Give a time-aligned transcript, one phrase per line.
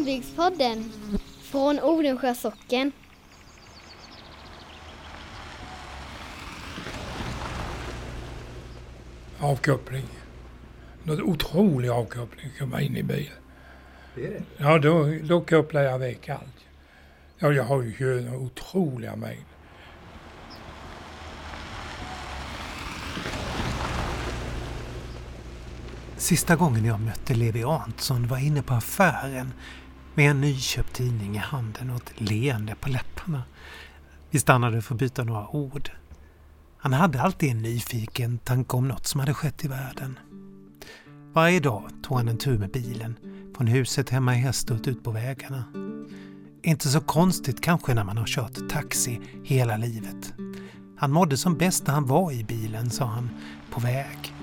[0.00, 0.92] Hembygdspodden
[1.42, 2.92] från Odensjö socken.
[9.40, 10.06] Avkoppling.
[11.02, 13.32] Något otrolig avkoppling att komma in i bilen.
[14.14, 14.42] Det är det.
[14.56, 16.64] Ja, då, då kopplar jag väck allt.
[17.38, 19.44] Ja, jag har ju otroliga mängder.
[26.16, 29.52] Sista gången jag mötte Levi Arntsson var inne på affären
[30.20, 33.42] med en nyköpt tidning i handen och ett leende på läpparna.
[34.30, 35.90] Vi stannade för att byta några ord.
[36.78, 40.18] Han hade alltid en nyfiken tanke om något som hade skett i världen.
[41.32, 43.16] Varje dag tog han en tur med bilen
[43.56, 45.64] från huset hemma i Hästhult ut på vägarna.
[46.62, 50.34] Inte så konstigt kanske när man har kört taxi hela livet.
[50.96, 53.30] Han mådde som bäst när han var i bilen, sa han,
[53.70, 54.34] på väg.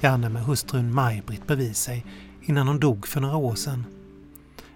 [0.00, 2.06] Janne med hustrun Maj-Britt bredvid sig
[2.48, 3.84] innan hon dog för några år sedan.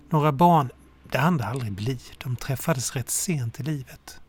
[0.08, 0.70] Några barn,
[1.02, 1.98] det hann det aldrig bli.
[2.18, 4.20] De träffades rätt sent i livet.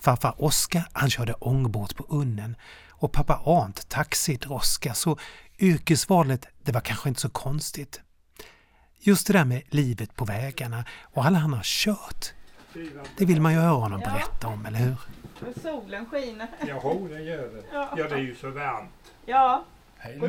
[0.00, 2.56] Farfar Oskar, han körde ångbåt på Unnen
[2.90, 5.18] och pappa Arnt taxidroska, så
[5.58, 8.00] yrkesvalet, det var kanske inte så konstigt.
[8.98, 12.32] Just det där med livet på vägarna och alla han har kört,
[13.16, 14.96] det vill man ju höra honom berätta om, eller hur?
[15.62, 16.48] Solen skiner.
[16.68, 17.62] Jaha, det gör det.
[17.72, 17.94] Ja.
[17.96, 18.90] Ja, det är ju så varmt.
[19.26, 19.64] Ja,
[20.02, 20.28] Hej nu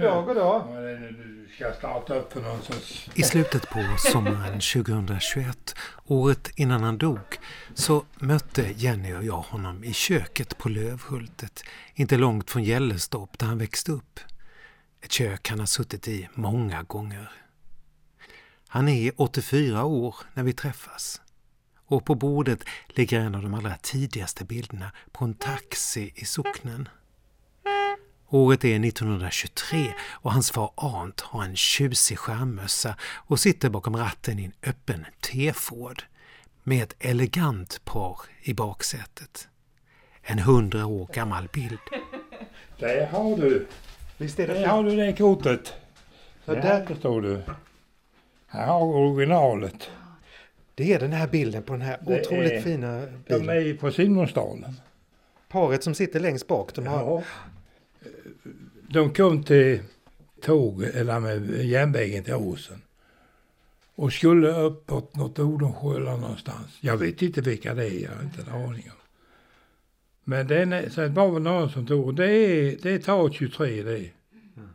[1.11, 3.09] Du ska starta upp för någon sorts...
[3.15, 7.19] I slutet på sommaren 2021, året innan han dog,
[7.73, 11.63] så mötte Jenny och jag honom i köket på Lövhultet,
[11.93, 14.19] inte långt från Gällestorp där han växte upp.
[15.01, 17.31] Ett kök han har suttit i många gånger.
[18.67, 21.21] Han är 84 år när vi träffas.
[21.85, 26.89] Och på bordet ligger en av de allra tidigaste bilderna på en taxi i socknen.
[28.33, 34.39] Året är 1923 och hans far Arnt har en tjusig skärmmössa och sitter bakom ratten
[34.39, 36.03] i en öppen T-Ford
[36.63, 39.47] med ett elegant par i baksätet.
[40.23, 41.77] En hundra år gammal bild.
[42.79, 43.67] Där har du.
[44.17, 45.73] Visst är Där har du det kortet.
[46.45, 47.41] Ja, där förstår du.
[48.47, 49.89] Här har du originalet.
[50.75, 53.07] Det är den här bilden på den här Det otroligt är- fina De
[53.39, 53.49] bilen.
[53.49, 54.75] är på Simonsdalen.
[55.49, 56.99] Paret som sitter längst bak, de har...
[56.99, 57.23] Ja.
[58.89, 59.79] De kom till
[60.41, 62.81] tåg, eller med järnvägen till Åsen.
[63.95, 66.77] Och skulle uppåt något Odensjö eller någonstans.
[66.81, 69.01] Jag vet inte vilka det är, jag har inte en aning om.
[70.23, 73.33] Men det, är, så det var väl någon som tog, det är, det är TAT
[73.33, 73.95] 23 det är.
[73.97, 74.69] Mm.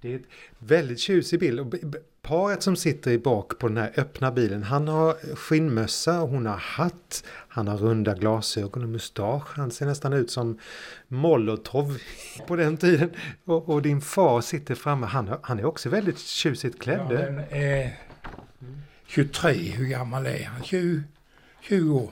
[0.00, 0.26] Det är ett
[0.58, 1.96] väldigt tjusig bild.
[2.26, 6.46] Och Paret som sitter i bak på den här öppna bilen, han har skinnmössa, hon
[6.46, 9.56] har hatt, han har runda glasögon och mustasch.
[9.56, 10.58] Han ser nästan ut som
[11.08, 11.98] Molotov
[12.46, 13.10] på den tiden.
[13.44, 17.06] Och, och din far sitter framme, han, han är också väldigt tjusigt klädd.
[17.10, 17.98] Ja, den är
[19.06, 20.62] 23, hur gammal är han?
[20.62, 21.02] 20,
[21.60, 22.10] 20 år.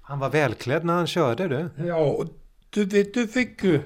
[0.00, 1.86] Han var välklädd när han körde du.
[1.86, 2.26] Ja, och
[2.70, 3.80] du vet, du fick ju...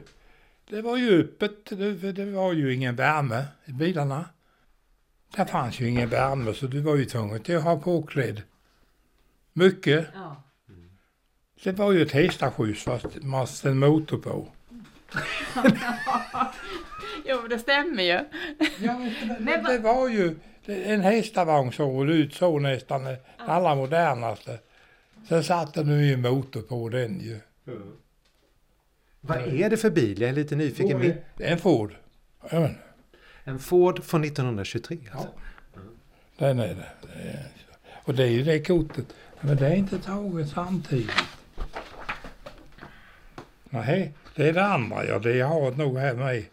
[0.70, 4.24] Det var ju öppet, det, det var ju ingen värme i bilarna.
[5.36, 8.42] Det fanns ju ingen värme så du var ju tvungen att ha påklädd.
[9.52, 10.06] Mycket.
[10.14, 10.42] ja.
[11.62, 14.48] Det var ju ett hästaskjuts fast man ställde motor på.
[17.24, 18.20] Jo, det stämmer ju.
[18.78, 23.74] Ja, men det, Men det var ju en hästavagn såg ut så nästan, det allra
[23.74, 24.58] modernaste.
[25.28, 27.40] Sen satte du ju en motor på den ju.
[29.20, 30.20] Vad är det för bil?
[30.20, 31.02] Jag är lite nyfiken.
[31.02, 31.94] Är en Ford.
[32.50, 32.78] Ja, men,
[33.44, 34.98] En Ford från 1923.
[35.12, 35.28] Alltså.
[36.38, 36.86] Den är det.
[37.02, 37.46] det är,
[38.04, 39.06] och det är ju det kortet.
[39.40, 41.10] Men det är inte taget samtidigt.
[43.70, 45.06] Nej, det är det andra.
[45.06, 46.44] Ja, det jag har nog här med.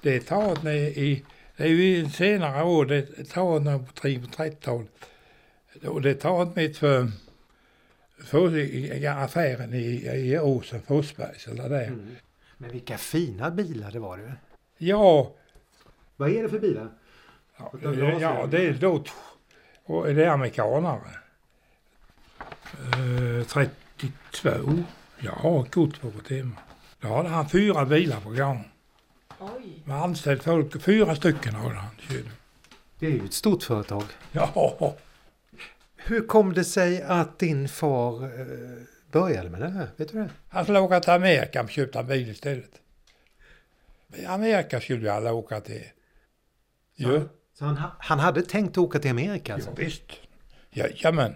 [0.00, 0.64] Det är taget
[0.96, 1.24] i...
[1.56, 2.86] Det är ju senare år.
[2.86, 4.90] Det är taget på 30-talet.
[5.86, 7.10] Och det är taget mitt för...
[8.18, 11.86] för i affären i, i Åsen, Forsbergs eller där.
[11.86, 12.16] Mm.
[12.56, 14.32] Men vilka fina bilar det var du.
[14.78, 15.34] Ja,
[16.18, 16.88] Vad är det för bilar?
[17.56, 18.20] Ja, Utan glasögon.
[18.20, 19.04] ja, det är då...
[19.84, 21.00] Och det är amerikanare.
[22.82, 24.50] Eh, 32.
[25.18, 26.56] Jag har kort på ett hemma.
[27.00, 28.68] Då hade han fyra bilar på gång.
[29.38, 29.82] Oj.
[29.84, 30.82] Med anställt folk.
[30.82, 31.90] Fyra stycken hade han.
[32.98, 34.04] Det är ju ett stort företag.
[34.32, 34.96] Ja,
[35.96, 38.82] Hur kom det sig att din far eh,
[39.12, 39.88] började med det här?
[39.96, 40.30] Vet du det?
[40.48, 42.70] han skulle åka till Amerika och köpte en bil istället.
[44.14, 45.84] I Amerika skulle alla åka till.
[47.00, 47.20] Ja,
[47.58, 49.70] Så han, ha- han hade tänkt åka till Amerika alltså?
[49.70, 50.02] ja visst.
[50.70, 51.34] Jajamän.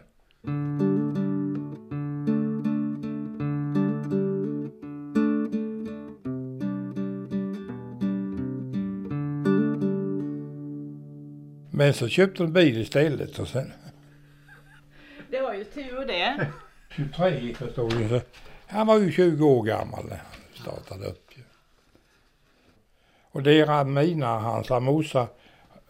[11.71, 13.73] Men så köpte de bil istället och sen
[15.31, 16.47] Det var ju tur det.
[16.97, 18.09] 23 förstår du.
[18.09, 18.21] Så
[18.67, 21.31] han var ju 20 år gammal när han startade upp.
[23.31, 25.29] Och deras, mina, hans morsa,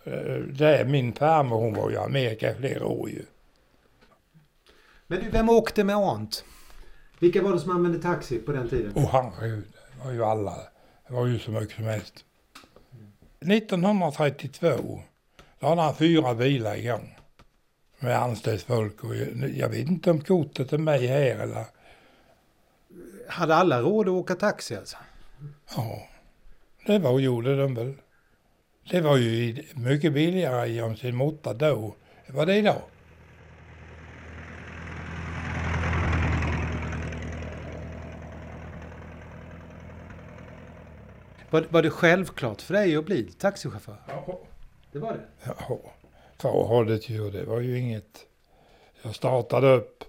[0.04, 3.22] eh, det är min farmor, hon var ju i Amerika i flera år ju.
[5.06, 6.44] Men du, vem åkte med Ant?
[7.18, 8.92] Vilka var det som använde taxi på den tiden?
[8.94, 10.56] Och herregud, det var ju alla.
[11.08, 12.24] Det var ju så mycket som helst.
[13.40, 15.02] 1932,
[15.58, 17.18] då hade han fyra bilar igång.
[17.98, 21.64] Med anställt folk och jag, jag vet inte om kortet är med här eller...
[23.28, 24.96] Hade alla råd att åka taxi alltså?
[25.76, 26.08] Ja,
[26.86, 27.94] det var gjorde de väl.
[28.90, 31.94] Det var ju mycket billigare i sin måtta då.
[32.26, 32.82] Det var det idag.
[41.50, 43.96] Var, var det självklart för dig att bli taxichaufför?
[44.08, 44.40] Ja.
[44.92, 45.54] Det var det?
[46.42, 47.30] Ja, hade det ju.
[47.30, 48.26] Det var ju inget.
[49.02, 50.04] Jag startade upp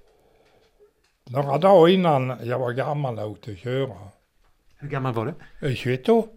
[1.24, 4.10] några dagar innan jag var gammal och åkte köra.
[4.78, 5.68] Hur gammal var du?
[5.70, 6.28] I 21 år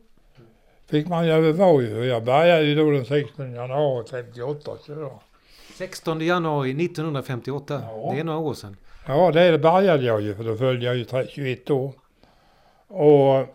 [0.87, 2.05] fick man ju vara ju.
[2.05, 5.11] Jag började ju då den 16 januari 58 att köra.
[5.75, 7.83] 16 januari 1958.
[7.85, 8.11] Ja.
[8.15, 8.77] Det är några år sedan.
[9.09, 11.93] Ja, det började jag ju för då följde jag ju tre- 21 år.
[12.89, 13.47] Och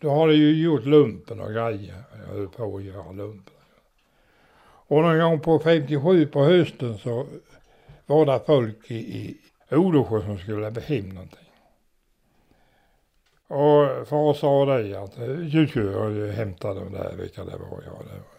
[0.00, 1.94] då har jag ju gjort lumpen och grejer.
[2.26, 3.54] Jag höll på att göra lumpen.
[4.90, 7.26] Och någon gång på 57 på hösten så
[8.06, 9.36] var det folk i, i
[9.70, 11.47] Odesjö som skulle hem någonting.
[13.48, 17.82] Och far sa det att eh, du skulle ju hämta dem där, vilka det var.
[17.86, 18.38] Ja, det var.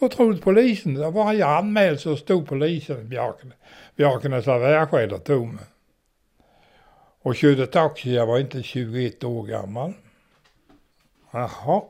[0.00, 3.54] Och trodde polisen, det var jag anmäld så stod polisen i Bjarkene.
[3.96, 4.46] Bjarkenäs
[5.12, 5.64] och tog mig.
[7.22, 9.92] Och körde taxi, jag var inte 21 år gammal.
[11.30, 11.82] Jaha.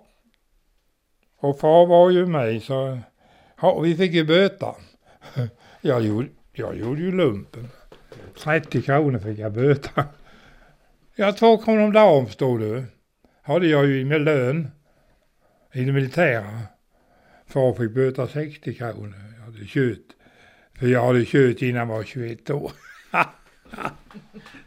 [1.39, 2.99] Och far var ju med så,
[3.61, 4.75] ja vi fick ju böta.
[5.81, 7.69] Jag gjorde, jag gjorde ju lumpen.
[8.39, 10.05] 30 kronor fick jag böta.
[11.21, 12.85] Ja, två kronor om dagen förstår du.
[13.43, 14.71] Hade jag ju med lön
[15.73, 16.61] i det militära.
[17.47, 19.15] Far fick böta 60 kronor.
[19.39, 20.07] Jag hade kört.
[20.79, 22.73] För jag hade kört innan jag var 21 år.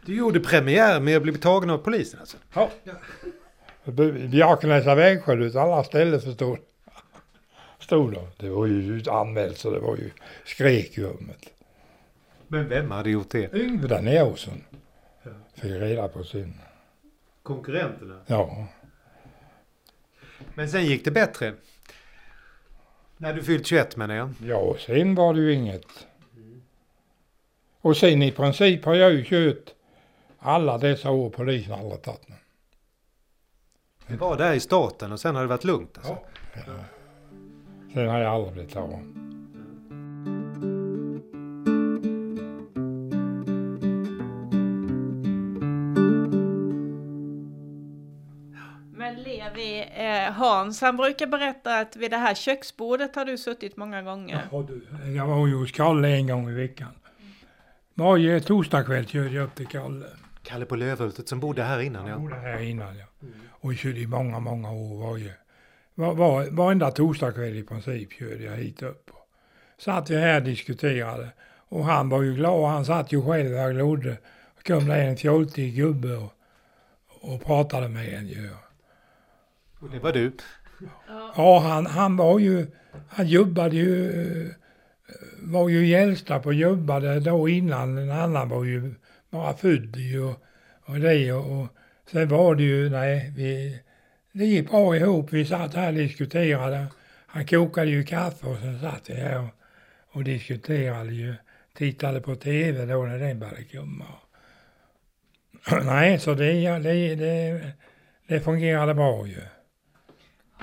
[0.06, 2.36] Du gjorde premiär med att bli tagen av polisen alltså?
[2.54, 2.70] Ja.
[4.28, 6.62] Bjarkenäsa Vägsjö ut alla ställen förstår du.
[7.84, 8.26] Stod de.
[8.36, 10.10] Det var ju anmält så det var ju
[10.44, 11.48] skrek ju om det.
[12.48, 13.54] Men vem hade gjort det?
[13.54, 14.64] Yngve Danéusson
[15.62, 16.54] fick reda på sin.
[17.42, 18.20] Konkurrenterna.
[18.26, 18.66] Ja.
[20.54, 21.54] Men sen gick det bättre?
[23.16, 24.34] När du fyllt 21 menar jag.
[24.44, 26.06] Ja, och sen var det ju inget.
[27.80, 29.74] Och sen i princip har jag ju kört
[30.38, 32.38] alla dessa år polisen aldrig tagit mig.
[34.06, 36.18] Du var där i starten och sen har det varit lugnt alltså?
[36.66, 36.72] Ja.
[37.94, 39.31] Sen har jag aldrig blivit av.
[50.30, 54.48] Hans, han brukar berätta att vid det här köksbordet har du suttit många gånger.
[54.52, 56.92] Ja, du, jag var ju hos Kalle en gång i veckan.
[57.94, 60.06] Varje torsdagkväll körde jag upp till Kalle.
[60.42, 62.18] Kalle på Lövhultet som bodde här innan Jag ja.
[62.18, 63.04] bodde här innan ja.
[63.50, 65.34] Och körde i många, många år varje.
[65.94, 69.10] Var, var, varenda torsdagkväll i princip körde jag hit upp.
[69.78, 71.28] Satt vi här och diskuterade.
[71.68, 72.70] Och han var ju glad.
[72.70, 74.16] Han satt ju själv där och glodde.
[74.56, 76.32] Och kom det en fjoltig gubbe och,
[77.20, 78.50] och pratade med en ju.
[79.82, 80.32] Och det var du.
[81.36, 82.66] Ja, han, han var ju,
[83.08, 84.50] han jobbade ju, eh,
[85.38, 88.94] var ju i Gällsta på jobbade då innan, en annan var ju
[89.30, 90.42] bara född ju och,
[90.84, 91.68] och det och, och
[92.10, 93.80] sen var det ju, nej, vi,
[94.32, 96.86] det gick bra ihop, vi satt här och diskuterade.
[97.26, 99.48] Han kokade ju kaffe och sen satt vi här och,
[100.12, 101.34] och diskuterade ju,
[101.74, 104.06] tittade på tv då när den började komma.
[105.84, 107.72] Nej, så det, det, det,
[108.26, 109.40] det fungerade bra ju.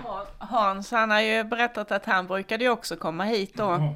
[0.03, 3.63] Ha- Hans, han har ju berättat att han brukade ju också komma hit då.
[3.63, 3.95] Ja.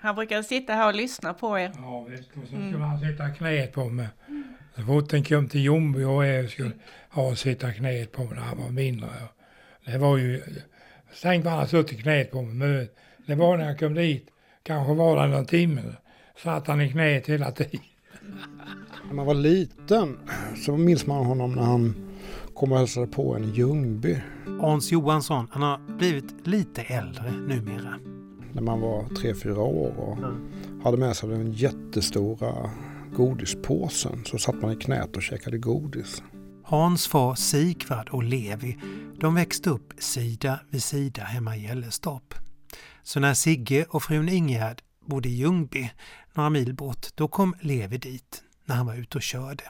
[0.00, 1.72] Han brukade sitta här och lyssna på er.
[1.76, 4.08] Ja visst, och så skulle han sätta knät på mig.
[4.76, 6.70] Så fort den kom till Ljungby och jag skulle
[7.10, 9.08] ha sätta knät på mig när han var mindre.
[9.86, 10.42] Det var ju,
[11.22, 12.56] tänk vad han hade suttit knät på mig.
[12.56, 12.88] Men
[13.26, 14.28] det var när jag kom dit,
[14.62, 15.82] kanske var det någon timme,
[16.42, 17.80] satt han i knät hela tiden.
[19.06, 20.18] När man var liten
[20.64, 22.07] så minns man honom när han
[22.58, 24.20] kom och hälsade på en i Ljungby.
[24.60, 27.94] Hans Johansson, han har blivit lite äldre numera.
[28.52, 30.18] När man var tre fyra år och
[30.84, 32.70] hade med sig den jättestora
[33.12, 34.24] godispåsen.
[34.24, 36.22] Så satt man i knät och käkade godis.
[36.64, 38.78] Hans far Sigvard och Levi,
[39.20, 42.34] de växte upp sida vid sida hemma i Gällestorp.
[43.02, 45.90] Så när Sigge och frun Ingegärd bodde i Ljungby,
[46.34, 49.64] några mil bort, då kom Levi dit när han var ute och körde.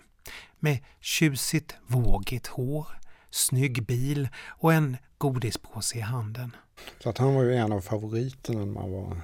[0.60, 2.86] Med tjusigt vågigt hår,
[3.30, 6.56] snygg bil och en godispåse i handen.
[7.02, 9.20] Så att han var ju en av favoriterna när man var,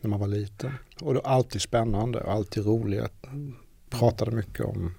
[0.00, 0.72] när man var liten.
[1.00, 3.26] Och det var alltid spännande och alltid roligt.
[3.90, 4.94] Pratade mycket om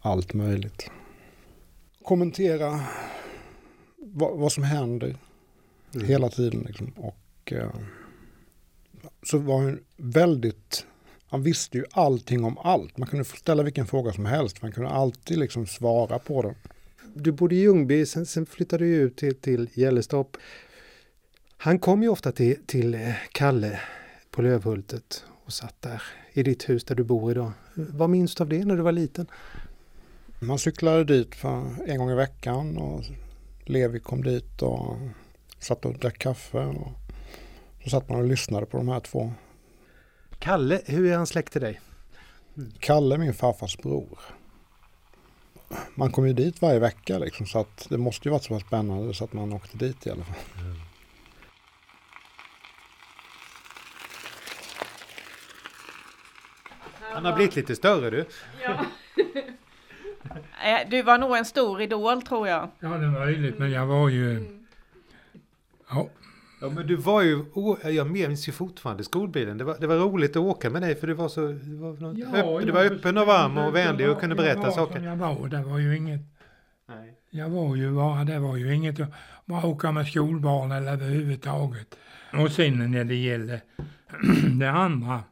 [0.00, 0.90] allt möjligt.
[2.02, 2.84] Kommentera
[3.96, 5.16] vad, vad som händer
[5.94, 6.06] mm.
[6.06, 6.60] hela tiden.
[6.60, 6.88] Liksom.
[6.88, 7.70] Och, eh,
[9.22, 10.86] så var han väldigt,
[11.28, 12.98] han visste ju allting om allt.
[12.98, 14.62] Man kunde ställa vilken fråga som helst.
[14.62, 16.54] Man kunde alltid liksom svara på den.
[17.14, 20.36] Du bodde i Ljungby, sen, sen flyttade du ut till, till Gällestorp.
[21.56, 23.80] Han kom ju ofta till, till eh, Kalle
[24.30, 26.02] på Lövhultet och satt där
[26.32, 27.52] i ditt hus där du bor idag.
[27.74, 29.26] Vad minns du av det när du var liten?
[30.38, 33.04] Man cyklade dit för en gång i veckan och
[33.64, 34.96] Levi kom dit och
[35.58, 36.58] satt och drack kaffe.
[36.58, 36.88] Och
[37.84, 39.32] så satt man och lyssnade på de här två.
[40.38, 41.80] Kalle, hur är han släkt till dig?
[42.78, 44.18] Kalle är min farfars bror.
[45.94, 48.62] Man kom ju dit varje vecka liksom så att det måste ju varit så pass
[48.62, 50.34] spännande så att man åkte dit i alla fall.
[50.60, 50.76] Mm.
[57.00, 58.24] Han har blivit lite större du.
[58.62, 58.84] Ja.
[60.64, 62.68] Eh, du var nog en stor idol tror jag.
[62.80, 64.55] Ja, det är möjligt, men jag var ju...
[66.60, 66.68] Ja.
[66.70, 67.44] Men du var ju...
[67.84, 69.58] Jag minns ju fortfarande skolbilen.
[69.58, 71.46] Det var, det var roligt att åka med dig för du var så...
[71.46, 75.00] Du var, ja, öppen, du var öppen och varm och vänlig och kunde berätta saker.
[75.00, 76.20] Jag var, det var ju inget...
[76.88, 77.18] Nej.
[77.30, 79.12] Jag var ju bara, det var ju inget att
[79.44, 81.96] bara åka med skolbarn eller överhuvudtaget.
[82.32, 83.60] Och sen när det gällde
[84.58, 85.22] det andra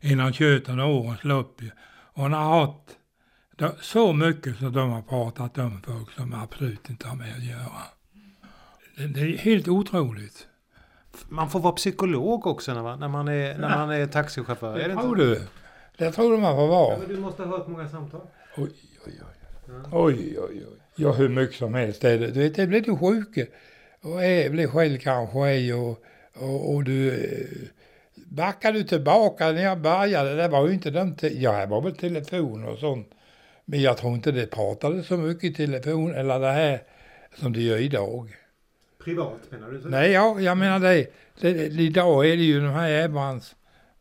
[0.00, 1.60] innan kört årens lopp.
[2.14, 2.98] Och han har haft
[3.80, 7.82] så mycket som de har pratat om folk som absolut inte har med att göra.
[8.96, 10.46] Det, är helt otroligt.
[11.28, 14.78] Man får vara psykolog också när man, när man, är, när man är taxichaufför.
[14.78, 15.40] Det, det tror du.
[15.98, 16.98] Det tror du man får vara.
[16.98, 18.20] Ja, du måste ha hört många samtal.
[18.56, 18.70] Oj,
[19.06, 19.34] oj, oj.
[19.68, 19.82] Ja.
[19.92, 20.78] Oj, oj, oj.
[20.96, 22.26] Ja, hur mycket som helst är det.
[22.26, 23.48] Du vet, det blir du sjuk
[24.02, 25.98] och är, blir själv kanske är och,
[26.34, 27.68] och, och du eh,
[28.14, 31.96] backar du tillbaka när jag började, det var ju inte den ja, det var väl
[31.96, 33.10] telefon och sånt.
[33.64, 36.82] Men jag tror inte det pratade så mycket i telefon eller det här
[37.38, 38.36] som det gör idag.
[39.04, 39.80] Privat menar du?
[39.80, 39.88] Så?
[39.88, 41.06] Nej, ja, jag menar det,
[41.40, 43.54] det, Idag är det ju de här jädrans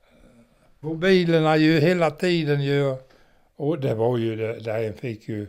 [0.03, 0.39] eh,
[0.79, 2.95] mobilerna ju hela tiden ju.
[3.55, 5.47] Och det var ju det, där fick ju,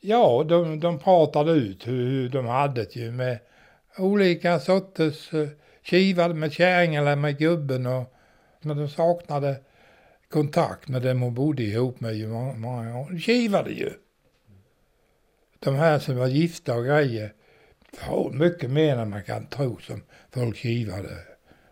[0.00, 3.38] ja, de, de pratade ut hur, hur de hade det ju med
[3.98, 5.48] olika sorters eh,
[5.82, 8.12] kivade med kärringen eller med gubben och
[8.62, 9.56] men de saknade
[10.28, 13.06] kontakt med dem hon bodde ihop med ju många, många.
[13.10, 13.90] De kivade ju.
[15.58, 17.32] De här som var gifta och grejer.
[18.32, 21.16] Mycket mer än man kan tro som folk kivade.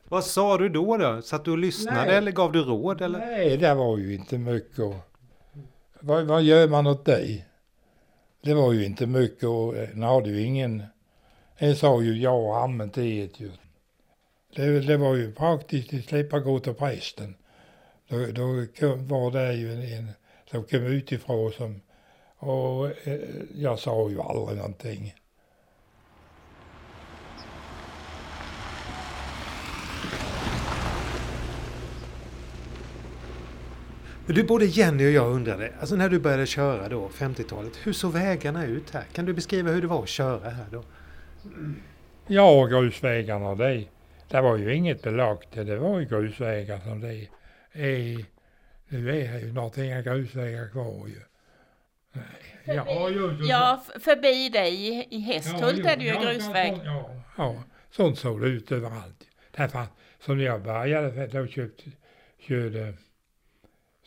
[0.08, 1.22] Vad sa du då då?
[1.22, 2.16] Satt du och lyssnade Nej.
[2.16, 3.00] eller gav du råd?
[3.00, 3.18] Eller?
[3.18, 4.78] Nej, det var ju inte mycket.
[4.78, 4.94] Och,
[6.00, 7.46] vad, vad gör man åt dig?
[8.42, 10.82] Det var ju inte mycket och en hade ju ingen.
[11.56, 13.50] En sa ju ja och amen till det
[14.56, 17.34] det, det var ju praktiskt att slippa gå till prästen.
[18.08, 18.44] Då, då
[18.96, 20.10] var det ju en, en
[20.50, 21.80] som kom utifrån som,
[22.36, 23.20] och eh,
[23.54, 25.14] jag sa ju aldrig någonting.
[34.26, 38.12] Du, både Jenny och jag undrade, alltså när du började köra då, 50-talet, hur såg
[38.12, 39.04] vägarna ut här?
[39.12, 40.84] Kan du beskriva hur det var att köra här då?
[42.26, 43.84] Ja, grusvägarna det
[44.30, 47.14] det var ju inget belagt, det var ju grusvägar som det
[47.72, 48.24] är.
[48.88, 51.20] Nu är det ju snart inga grusvägar kvar ju.
[52.64, 53.10] Förbi, ja,
[53.40, 56.80] ja, förbi dig i Hästhult ja, är det ju ja, grusväg.
[56.84, 59.26] Ja, ja, sånt såg det ut överallt.
[59.56, 59.86] Därför
[60.20, 61.82] som när jag började, då köpte,
[62.48, 62.94] körde,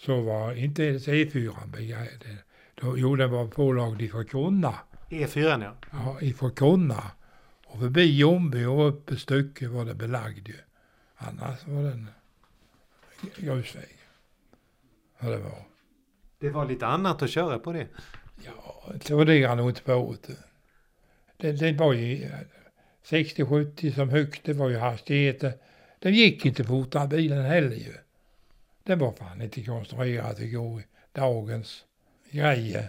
[0.06, 2.26] så var inte ens E4 begärd.
[2.76, 4.74] Då, jo, den var pålagd ifrån Konna.
[5.10, 5.76] E4 ja.
[5.92, 7.12] Ja, ifrån Konna.
[7.66, 10.58] Och förbi Ljungby och upp ett stycke var det belagd ju.
[11.16, 12.08] Annars var det en
[13.38, 13.98] grusväg.
[15.20, 15.66] Ja, det var.
[16.40, 17.88] Det var lite annat att köra på det?
[18.46, 20.16] Ja, det var det nog inte på.
[21.38, 22.30] Det, det var ju
[23.06, 25.54] 60-70 som högst, det var ju hastigheter.
[26.00, 27.94] Den gick inte fortare bilen heller ju.
[28.84, 31.86] Den var fan inte konstruerad igår, dagens
[32.32, 32.88] grejer.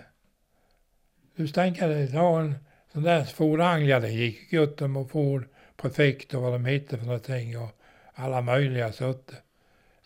[1.36, 2.54] Du tänker dig, ta en
[2.94, 6.98] Sån där Ford Anglia, det gick gott om och Ford Prefekt och vad de hette
[6.98, 7.70] för någonting och
[8.14, 9.38] alla möjliga sorter.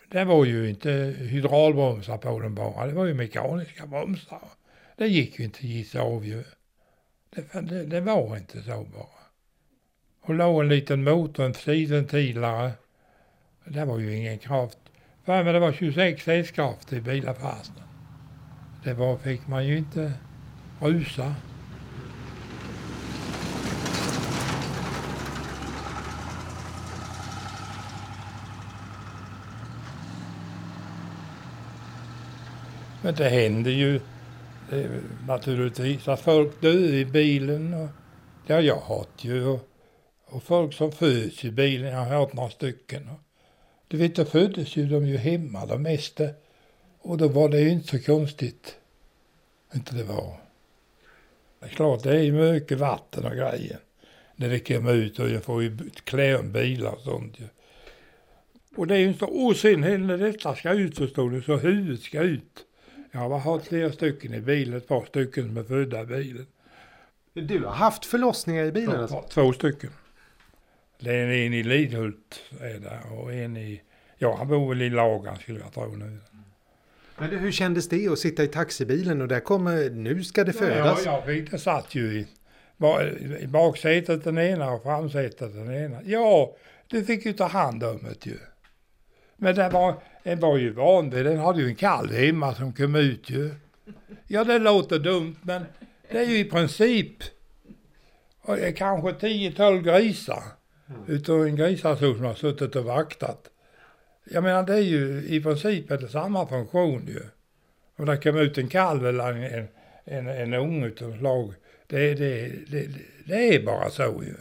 [0.09, 4.49] Det var ju inte hydraulbromsar på den bara, det var ju mekaniska bromsar.
[4.97, 6.45] Det gick ju inte att gissa av ju.
[7.31, 9.07] Det, det, det var inte så bara.
[10.21, 12.73] och låg en liten motor, en sidentilare.
[13.65, 14.79] Det var ju ingen kraft.
[15.29, 17.73] För men det var 26 hästkrafter i bilar fast.
[18.85, 20.13] Det var, fick man ju inte
[20.81, 21.35] rusa.
[33.03, 34.01] Men det händer ju
[34.71, 34.89] det,
[35.27, 37.75] naturligtvis att folk dör i bilen.
[37.75, 37.89] Och,
[38.47, 39.47] det har jag hört ju.
[39.47, 39.69] Och,
[40.27, 43.09] och folk som föds i bilen, jag har hört några stycken.
[43.09, 43.28] Och,
[43.89, 46.25] du vet, då föddes ju de ju hemma de mesta.
[46.99, 48.77] Och då var det ju inte så konstigt.
[49.75, 50.37] Inte det var.
[51.61, 53.79] Det är klart, det är ju mycket vatten och grejer.
[54.37, 57.45] När det kommer ut och jag får ju klä om bilar och sånt ju.
[58.77, 61.57] Och det är ju så, och sen när detta ska ut så står det så
[61.57, 62.65] huvudet ska ut.
[63.13, 66.47] Jag har haft flera stycken i bilen, ett par stycken som är födda i bilen.
[67.33, 69.01] Du har haft förlossningar i bilen?
[69.01, 69.25] Alltså.
[69.29, 69.91] Två stycken.
[70.99, 73.83] Det är en i Lidhult är det, och en i,
[74.17, 76.19] ja han bor väl i Lagan skulle jag tro nu.
[77.19, 81.03] Men hur kändes det att sitta i taxibilen och där kommer, nu ska det födas?
[81.05, 82.27] Ja, fick, det satt ju i,
[83.41, 86.03] i baksätet den ena och framsätet den ena.
[86.05, 88.39] Ja, du fick ju ta hand om det ju.
[89.37, 92.73] Men den var, den var ju van vid, den hade ju en kalv hemma som
[92.73, 93.55] kom ut ju.
[94.27, 95.65] Ja, det låter dumt men
[96.11, 97.23] det är ju i princip
[98.77, 100.58] kanske 10-12 grisar.
[100.91, 101.03] Mm.
[101.07, 103.51] Utav en grisarso som har suttit och vaktat.
[104.25, 107.23] Jag menar det är ju i princip är det samma funktion ju.
[107.97, 109.69] Om det kommer ut en kalv eller en, en,
[110.05, 111.55] en, en unge utav slag.
[111.87, 112.89] Det, det, det,
[113.27, 114.35] det är bara så ju.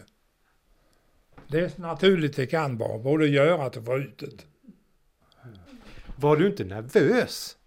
[1.47, 4.43] Det är naturligt det kan vara, både göra och få ut det.
[6.15, 7.57] Var du inte nervös?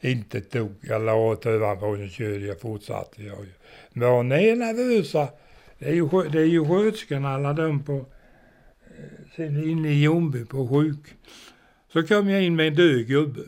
[0.00, 0.74] Inte ett dugg.
[0.80, 2.46] Jag la åt ovanpå och körde.
[2.46, 3.22] Jag fortsatte.
[3.22, 3.46] Jag.
[3.92, 5.28] Men nervösa.
[5.78, 8.06] Det är ju, det är ju sköterskorna, alla de på,
[9.46, 11.14] inne i Ljungby på sjuk.
[11.92, 13.44] Så kom jag in med en död gubbe.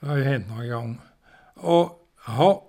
[0.00, 0.98] Det har ju hänt några gånger.
[1.54, 2.60] Och, jaha.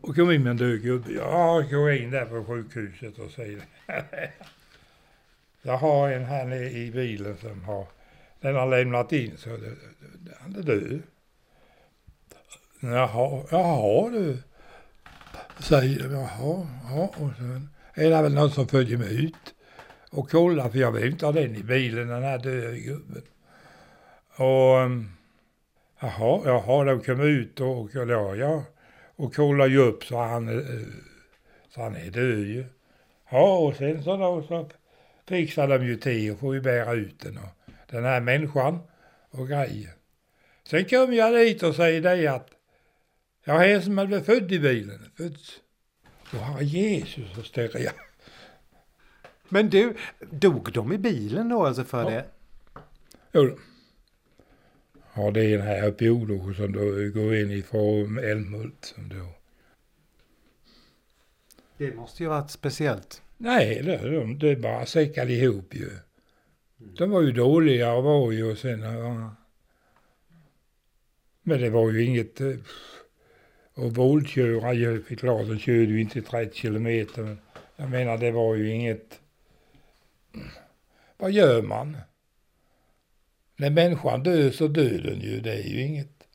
[0.00, 1.12] Och kom in med en död gubbe.
[1.12, 3.62] Ja, jag går in där på sjukhuset och säger
[5.62, 7.86] Jag har en här nere i bilen som har
[8.40, 9.76] den har lämnat in så det,
[10.40, 11.02] han är död.
[12.80, 14.38] Jaha, jaha du.
[15.58, 19.54] Säger de, jaha, ja och sen är det väl någon som följer med ut
[20.16, 23.22] och kolla, för jag vill inte ha den i bilen, den här döda gubben.
[24.36, 25.08] Och ehm,
[26.00, 28.64] jaha, jaha, de kom ut och, och ja, ja,
[29.16, 30.64] och kollade ju upp så han, eh,
[31.68, 32.64] så han är död ju.
[33.30, 34.70] Ja, och sen så då så
[35.28, 38.78] fixar de ju till och får ju bära ut den och den här människan
[39.30, 39.92] och grejer.
[40.64, 42.50] Sen kom jag dit och säger det att
[43.44, 45.10] jag är som blev född i bilen.
[45.16, 45.38] Född.
[46.32, 48.05] Och herre Jesus, så stirrar jag.
[49.48, 49.94] Men du,
[50.30, 52.10] dog de i bilen då alltså för ja.
[52.10, 52.24] det?
[53.32, 53.58] Jo.
[55.14, 56.80] Ja, det är den här uppe i Odo som då
[57.20, 58.94] går in ifrån Älmhult.
[58.94, 59.28] Som då.
[61.78, 63.22] Det måste ju varit speciellt.
[63.36, 65.90] Nej, det, det bara säckade ihop ju.
[66.76, 68.80] De var ju dåliga och var ju och sen...
[68.80, 69.34] Ja.
[71.42, 72.40] Men det var ju inget...
[72.40, 72.56] Eh,
[73.74, 77.22] och våldköra, ju, klart de körde ju inte 30 kilometer.
[77.22, 77.38] Men
[77.76, 79.20] jag menar det var ju inget...
[81.16, 81.96] Vad gör man?
[83.56, 86.28] När människan dör så dör den ju, det är ju inget.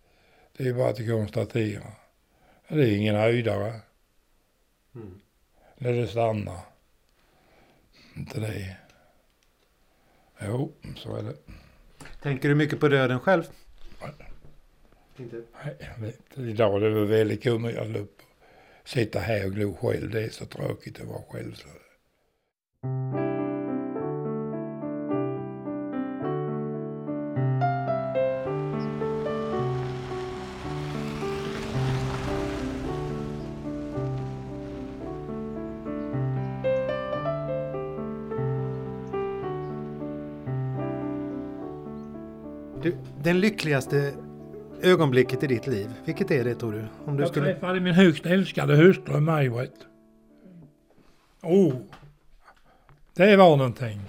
[0.58, 1.84] Det är bara att konstatera.
[2.68, 3.82] Det är ingen höjdare.
[4.96, 5.22] Mm.
[5.78, 6.60] När det stannar.
[8.16, 8.78] Inte det.
[10.42, 11.36] Jo, så är det.
[12.22, 13.44] Tänker du mycket på döden själv?
[15.18, 15.42] Inte?
[15.98, 18.08] Nej, idag det var väldigt kul jag skulle
[18.86, 20.10] sitta här och glo själv.
[20.10, 21.54] Det är så tråkigt att vara själv.
[21.54, 21.68] Så.
[43.42, 44.14] Lyckligaste
[44.82, 46.86] ögonblicket i ditt liv, vilket är det tror du?
[47.06, 47.46] Om du jag skulle...
[47.46, 49.86] träffade min högst älskade hustru Maj-Britt.
[51.42, 51.76] Oh,
[53.14, 54.02] det var någonting.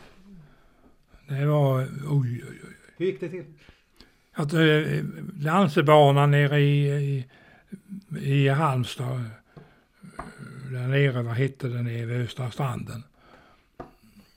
[1.29, 2.77] Det var, oj, oj, oj.
[2.97, 3.45] Hur gick det till?
[4.33, 5.05] Att eh,
[5.40, 7.27] Lansebanan nere i, i,
[8.21, 9.25] i Halmstad,
[10.71, 13.03] där nere, vad hette nere vid Östra stranden.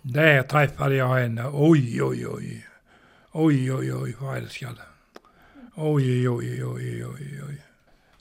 [0.02, 2.66] Där träffade jag henne, oj, oj, oj.
[3.38, 4.80] Oj, oj, oj, förälskad.
[5.76, 7.62] Oj, oj, oj, oj, oj, oj.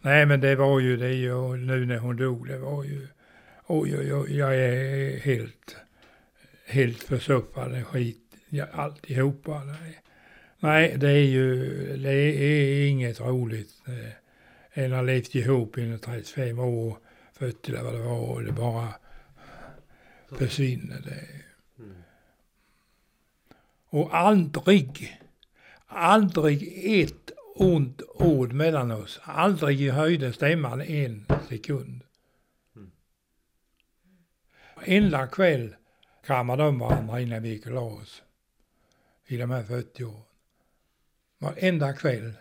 [0.02, 3.08] Nej, men det var ju det och nu när hon dog, det var ju...
[3.66, 5.76] oj, oj, oj, jag är helt,
[6.66, 8.34] helt försuffad skit,
[8.72, 9.64] alltihopa.
[9.64, 10.00] Nej.
[10.58, 11.56] Nej, det är ju,
[11.96, 13.72] det är inget roligt.
[14.72, 16.96] En har levt ihop i 35 år,
[17.32, 18.88] 40 eller vad det var, och det bara
[20.38, 21.00] försvinner.
[21.04, 21.53] Det.
[23.94, 25.20] Och aldrig,
[25.86, 29.20] aldrig ett ont ord mellan oss.
[29.22, 32.02] Aldrig höjde stämman en sekund.
[34.84, 35.76] Enda kväll
[36.24, 38.22] kramade de varandra innan vi gick och la oss.
[39.26, 40.22] I de här 40 åren.
[41.38, 42.32] Varenda kväll.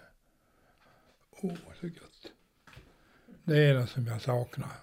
[1.32, 2.32] Åh, oh, så gött.
[3.44, 4.76] Det är det som jag saknar.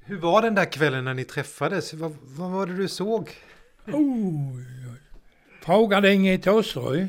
[0.00, 1.94] Hur var den där kvällen när ni träffades?
[1.94, 3.30] Vad, vad var det du såg?
[3.92, 5.00] Oj, oj.
[5.62, 7.08] Frågade Inge Tosseröj.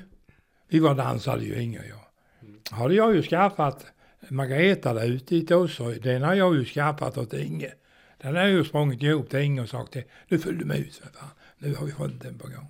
[0.67, 2.77] Vi var dansade ju Inge och jag.
[2.77, 3.85] Hade jag ju skaffat
[4.29, 5.99] Margareta där ute i Tosseröj.
[5.99, 7.71] Den har jag ju skaffat åt Inge.
[8.17, 10.77] Den har jag ju sprungit ihop till Inge och sagt till nu följer du med
[10.79, 11.29] ut för fan.
[11.57, 12.67] Nu har vi fått den på gång.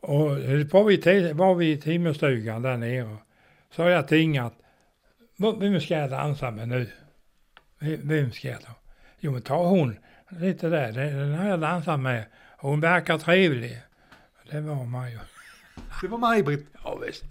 [0.00, 0.28] Och
[0.70, 3.16] var vi, var vi i timmerstugan där nere.
[3.76, 4.58] Sa jag till Inge att
[5.36, 6.86] vem ska jag dansa med nu?
[8.02, 8.72] Vem ska jag ta?
[9.18, 9.96] Jo men ta hon
[10.28, 10.92] lite där.
[10.92, 12.24] Den har jag dansat med.
[12.62, 13.82] Hon verkar trevlig.
[14.50, 15.18] Det var Maj.
[16.00, 16.66] Det var Maj-Britt?
[16.84, 17.24] Ja visst.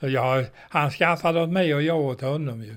[0.00, 2.76] Jag, han skaffade åt mig och jag åt honom ju.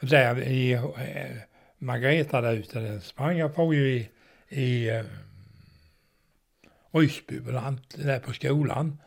[0.00, 0.84] Där i eh,
[1.78, 4.10] Margareta där ute, den sprang jag på ju i,
[4.48, 5.04] i eh,
[6.90, 8.98] Ryssby, där på skolan.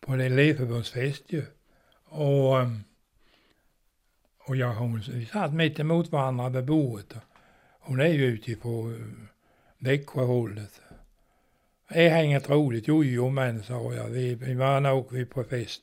[0.00, 1.46] På det elevförbundsfest ju.
[2.04, 2.70] Och, eh,
[4.38, 7.16] och jag, hon, vi satt mitt emot varandra vid bordet.
[7.88, 9.06] Hon är ju ute på eh,
[9.78, 10.80] Växjöhållet.
[11.88, 12.88] Är inget roligt?
[12.88, 14.04] Jo, jo, men sa jag.
[14.04, 15.82] Vi, var nog vi på fest.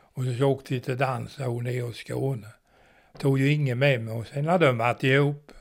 [0.00, 2.48] Och så åkte vi till dans, hon, ner i Skåne.
[3.18, 5.52] Tog ju ingen med mig och sen hade de varit ihop.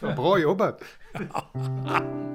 [0.00, 0.82] Bra jobbat!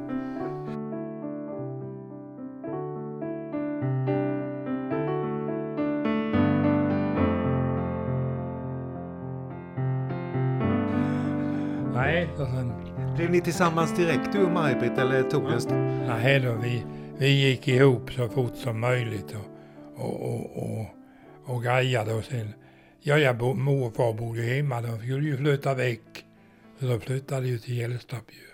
[13.27, 16.83] Blev ni tillsammans direkt du och Maj-Britt eller tog det en nej då, vi,
[17.17, 20.87] vi gick ihop så fort som möjligt och, och, och, och,
[21.45, 22.53] och grejade och sen,
[22.99, 26.25] ja, jag bo, far bodde hemma, de skulle ju flytta väck.
[26.79, 28.47] Så de flyttade ju till Gällstorp ju.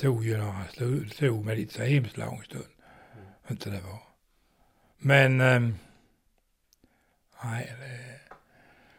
[0.00, 2.64] Tog ju några, stod, stod med lite så hemskt lång stund.
[3.14, 3.26] Mm.
[3.50, 4.02] Inte det var.
[4.98, 5.74] Men, ähm,
[7.44, 8.34] nej, det,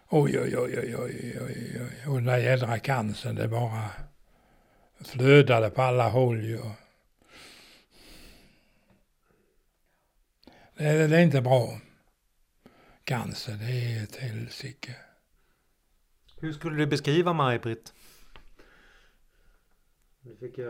[0.10, 3.90] oj, oj, oj, oj, oj, oj, oj, och den där jädra cancern, det bara
[5.06, 6.62] flödade på alla håll ju.
[10.78, 11.80] Det, det är inte bra.
[13.04, 14.96] Cancer, det är ett helsike.
[16.40, 17.94] Hur skulle du beskriva Maj-Britt?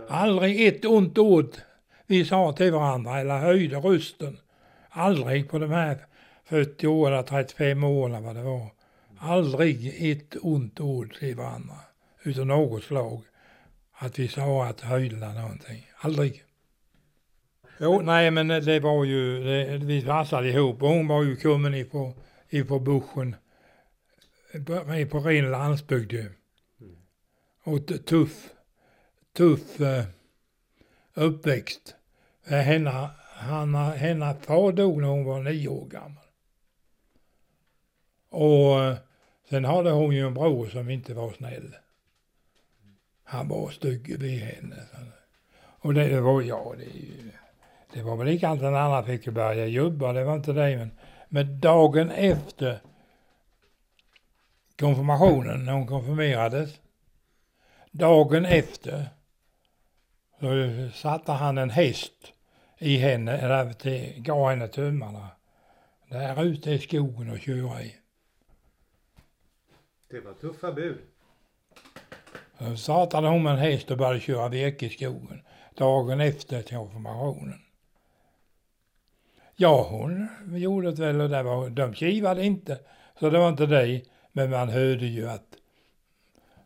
[0.10, 1.56] Aldrig ett ont ord
[2.06, 4.38] vi sa till varandra eller höjde rösten.
[4.90, 6.06] Aldrig på de här
[6.46, 8.68] 40 åren, 35 åren vad det var.
[9.18, 11.76] Aldrig ett ont ord till varandra.
[12.24, 13.22] Utan något slag.
[14.00, 15.88] Att vi sa att höjde någonting.
[16.00, 16.44] Aldrig.
[17.80, 21.74] Jo, nej men det var ju, det, vi passade ihop och hon var ju kommen
[21.74, 22.14] ifrån,
[22.50, 23.36] ifrån buschen.
[25.10, 26.30] På ren landsbygd ju.
[27.64, 28.50] Och tuff
[29.38, 30.06] tuff eh,
[31.14, 31.96] uppväxt.
[32.46, 36.24] Henne, han, henne far dog när hon var nio år gammal.
[38.30, 38.98] Och eh,
[39.50, 41.76] sen hade hon ju en bror som inte var snäll.
[43.30, 44.76] Han var stygg vid henne.
[45.80, 46.86] Och det, det var, ja det,
[47.94, 50.92] det var väl likadant Den andra fick börja jobba, det var inte det men,
[51.30, 52.82] men dagen efter
[54.80, 56.80] konfirmationen, när hon konfirmerades,
[57.92, 59.10] dagen efter
[60.40, 62.34] så satte han en häst
[62.78, 65.28] i henne, eller till, gav henne tummarna.
[66.10, 67.96] Där ute i skogen och köra i.
[70.10, 71.17] Det var tuffa bud.
[72.60, 75.42] Eh, satade startade hon med en häst och började köra virke i skogen.
[75.76, 77.60] Dagen efter konfirmationen.
[79.56, 82.80] Ja, hon gjorde det väl och det var, de kivade inte.
[83.20, 84.02] Så det var inte det.
[84.32, 85.48] Men man hörde ju att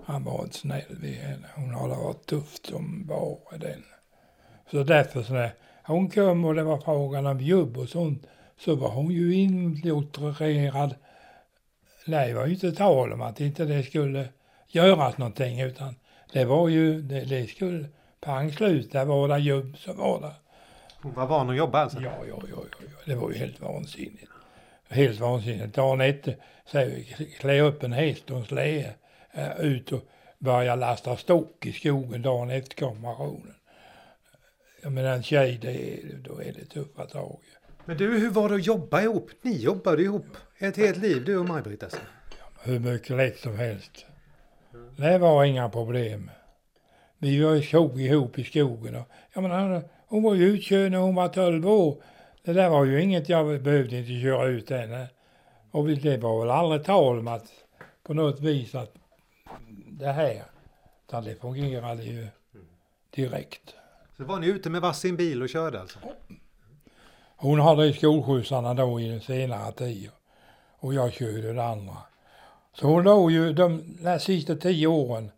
[0.06, 1.48] han var inte snäll vid henne.
[1.56, 3.84] Hon hade varit tufft som bara den.
[4.72, 5.52] Så därför så när
[5.84, 8.28] hon kom och det var frågan om jobb och sånt
[8.58, 10.96] så var hon ju indoktrinerad.
[12.06, 14.28] Det var ju inte tal om att inte det skulle
[14.72, 15.96] göras någonting utan
[16.34, 20.34] det var ju, det, det skulle pang slut, det var det jobb så var det.
[21.02, 22.02] Hon var van att jobba alltså?
[22.02, 24.32] Ja, ja, ja, ja, det var ju helt vansinnigt.
[24.90, 25.76] Helt vansinnigt.
[25.76, 26.92] Dagen efter, så
[27.40, 28.94] klä upp en häst och en släde
[29.32, 30.02] eh, ut och
[30.40, 33.56] börja lasta stock i skogen dagen efter konfirmationen.
[34.84, 37.40] Jag menar en tjej, det är, då är det tuffa tag.
[37.86, 39.32] Men du, hur var det att jobba ihop?
[39.42, 42.00] Ni jobbade ihop ett helt liv, du och Maj-Britt alltså.
[42.64, 44.06] Hur mycket lätt som helst.
[45.02, 46.32] Det var inga problem.
[47.18, 48.96] Vi var tjog ihop i skogen.
[48.96, 52.04] Och, jag menar, hon var ju utkörd när hon var 12 år.
[52.44, 55.08] Det där var ju inget jag behövde inte köra ut henne.
[55.72, 57.52] Och det var väl aldrig tal om att
[58.04, 58.94] på något vis att
[59.88, 60.44] det här.
[61.08, 62.28] Utan det fungerade ju
[63.16, 63.76] direkt.
[64.18, 66.00] Så var ni ute med varsin bil och körde alltså?
[67.36, 70.12] Hon hade skolskjutsarna då i den senare tiden.
[70.80, 71.98] Och jag körde det andra.
[72.74, 75.32] Så hon låg ju de där sista tio åren.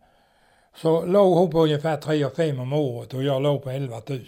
[0.76, 4.26] Så låg hon på ungefär 3 5 om året och jag låg på 11 000.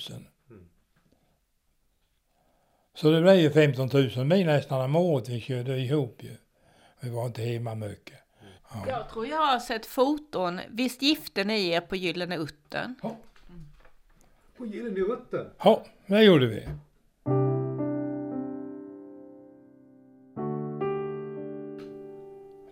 [2.94, 6.36] Så det blev ju 15 000 mil nästan om året vi körde ihop ju.
[7.00, 8.18] Vi var inte hemma mycket.
[8.70, 8.84] Ja.
[8.88, 10.60] Jag tror jag har sett foton.
[10.68, 12.94] Visst gifte ni er på Gyllene Uttern?
[14.56, 15.46] På Gyllene Uttern?
[15.58, 16.68] Ja, det gjorde vi.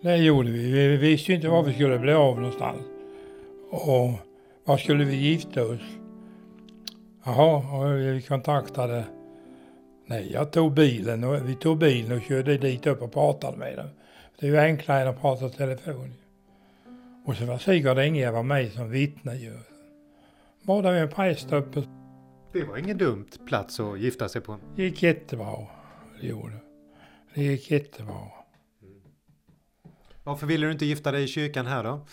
[0.05, 0.71] Det gjorde vi.
[0.71, 2.81] Vi visste ju inte var vi skulle bli av någonstans.
[3.71, 4.11] Och
[4.65, 5.81] var skulle vi gifta oss?
[7.23, 9.03] Jaha, och vi kontaktade...
[10.05, 13.77] Nej, jag tog bilen och vi tog bilen och körde dit upp och pratade med
[13.77, 13.87] dem.
[14.39, 16.13] Det är ju enklare än att prata telefon.
[17.25, 19.53] Och så var Sigurd Enge var med som vittne ju.
[20.61, 21.83] Badade med en präst uppe.
[22.53, 24.57] Det var ingen dumt plats att gifta sig på.
[24.75, 25.67] Det gick jättebra.
[26.21, 26.61] Det gjorde det.
[27.33, 28.44] Det gick jättebra.
[30.25, 32.05] Varför ville du inte gifta dig i kyrkan här då?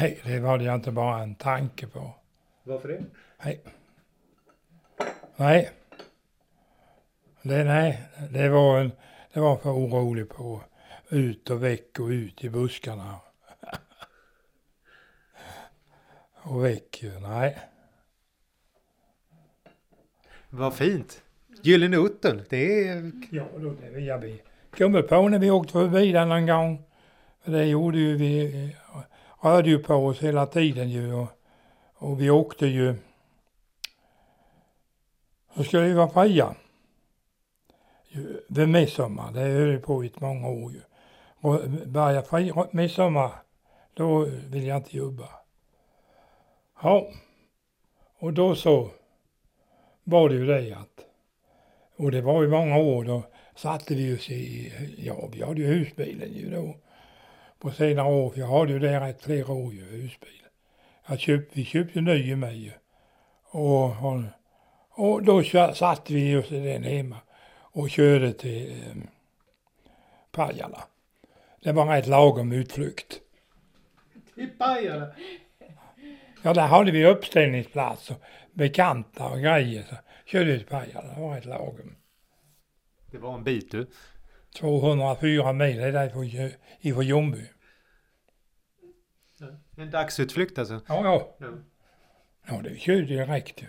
[0.00, 2.14] Nej, det var det inte bara en tanke på.
[2.62, 3.04] Varför det?
[3.44, 3.60] Nej.
[5.36, 5.70] Nej.
[7.42, 8.92] Det, nej, det var, en,
[9.32, 10.62] det var för orolig på.
[11.08, 13.16] Ut och väck och ut i buskarna.
[16.42, 17.58] och väck ju, nej.
[20.48, 21.22] Vad fint.
[21.62, 23.12] Gyllene Uttern, det är...
[23.30, 24.42] Ja, då det vi, ja, vi
[24.78, 26.89] kom på när vi åkte förbi den en gång.
[27.44, 29.00] Det gjorde ju vi, eh,
[29.40, 31.28] rörde ju på oss hela tiden ju och,
[31.94, 32.94] och vi åkte ju.
[35.56, 36.54] Så skulle vi vara fria.
[38.48, 40.80] Vid midsommar, det höll ju på i många år ju.
[41.40, 41.60] Och
[41.94, 43.30] jag fri, midsommar,
[43.94, 45.28] då vill jag inte jobba.
[46.82, 47.10] Ja,
[48.18, 48.90] och då så
[50.04, 51.04] var det ju det att,
[51.96, 53.22] och det var ju många år då
[53.54, 56.74] satte vi oss i, ja vi hade ju husbilen ju då.
[57.60, 60.42] På senare år, för jag hade ju det rätt flera år ju, husbil.
[61.08, 62.72] Jag köpt, vi köpte ju ny med ju.
[63.44, 64.22] Och, och,
[64.90, 65.42] och då
[65.74, 67.16] satte vi oss i den hemma
[67.72, 69.02] och körde till eh,
[70.30, 70.84] Pajala.
[71.62, 73.20] Det var en rätt lagom utflykt.
[74.34, 75.06] I Pajala?
[76.42, 79.82] Ja, där hade vi uppställningsplats och bekanta och grejer.
[79.82, 81.96] Så körde vi till Pajala, det var rätt lagom.
[83.10, 83.86] Det var en bit du.
[84.54, 86.26] 204 mil är det ifrån,
[87.04, 87.46] Ljungby.
[89.76, 90.80] En dagsutflykt alltså.
[90.88, 91.36] Ja, ja.
[91.38, 91.46] Ja.
[92.46, 93.66] Ja, det körde direkt ju.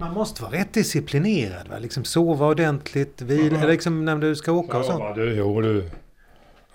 [0.00, 1.78] Man måste vara rätt disciplinerad va?
[1.78, 5.00] Liksom sova ordentligt, vila, eller liksom när du ska åka och sånt.
[5.00, 5.90] Ja, du, jo du.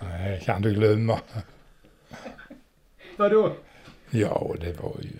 [0.02, 1.20] Nej, kan du glömma.
[3.16, 3.52] Vadå?
[4.10, 5.10] Ja, det var ju...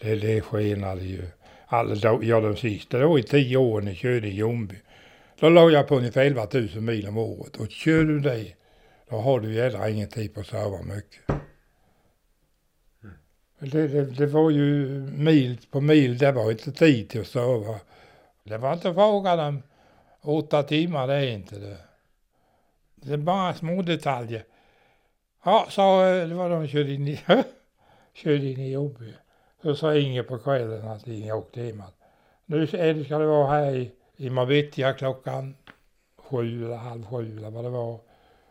[0.00, 1.22] Det, det skenade ju.
[1.66, 4.74] Alla, då- ja, de sista då i tio år när jag körde i Ljungby.
[5.40, 7.56] Då låg jag på ungefär 11 000 mil om året.
[7.56, 8.46] Och kör du det,
[9.10, 11.36] då har du jädra ingen tid på att serva mycket.
[13.58, 17.80] Det, det, det var ju mil på mil, det var inte tid till att sova.
[18.44, 19.62] Det var inte frågan om
[20.20, 21.76] åtta timmar, det är inte det.
[22.94, 24.44] Det är bara små detaljer.
[25.44, 27.20] Ja, sa, eh, det var de körde in i,
[28.14, 29.14] körde in i Åby.
[29.62, 31.82] Så sa Inge på kvällen att Inge åkte hem.
[32.46, 35.56] Nu ska det vara här i, i Marbittia klockan
[36.16, 38.00] sju eller halv sju eller vad det var.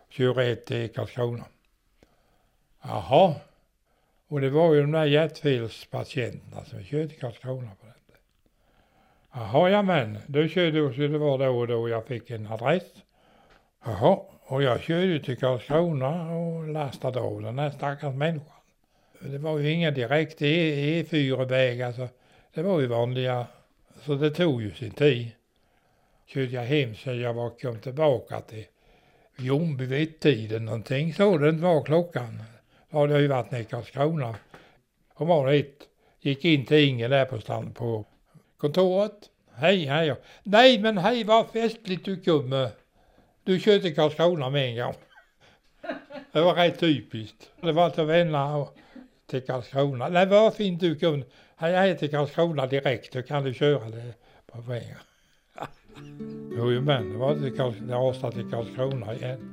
[0.10, 1.46] Köra ett till Karlskrona.
[2.82, 3.36] Jaha.
[4.28, 8.22] Och det var ju de där hjärtfelspatienterna som körde till Karlskrona på den tiden.
[9.34, 12.48] Jaha, ja men, då körde och så det var då och då jag fick en
[12.48, 12.84] adress.
[13.86, 18.52] Jaha, och jag körde ju till Karlskrona och lastade av den där stackars människan.
[19.20, 22.08] Det var ju inga direkt E- E4-väg, alltså.
[22.54, 23.48] Det var ju vanliga,
[24.02, 25.32] så det tog ju sin tid.
[26.26, 28.66] Körde jag hem så jag var, kom tillbaka till
[29.38, 31.14] Ljungby vid tiden någonting.
[31.14, 32.44] Så det var klockan
[32.96, 34.36] har hade ju varit nere i Karlskrona.
[35.14, 35.80] Hon var ett.
[36.22, 38.06] Gick in till Inge där på stand på
[38.58, 39.30] kontoret.
[39.54, 40.16] Hej, hej.
[40.44, 42.70] Nej, men hej vad festligt du kommer.
[43.44, 44.96] Du kör till Karlskrona med en gång.
[46.32, 47.52] Det var rätt typiskt.
[47.62, 48.68] Det var till vänner
[49.30, 50.10] till Karlskrona.
[50.10, 51.24] Nej, vad fint du kom.
[51.56, 53.14] Hej, hej till Karlskrona direkt.
[53.14, 54.14] Då kan du köra det
[54.48, 54.98] på vägen.
[56.58, 59.52] Jo, men det var till Karls- till Karlskrona igen.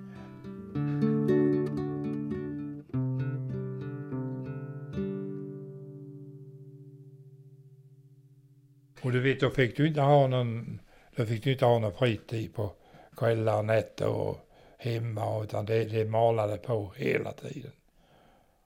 [9.02, 10.80] Och du vet, då fick du inte ha någon,
[11.16, 12.72] då fick du inte ha någon fritid på
[13.16, 17.72] kvällar, nätter och hemma, utan det, det malade på hela tiden.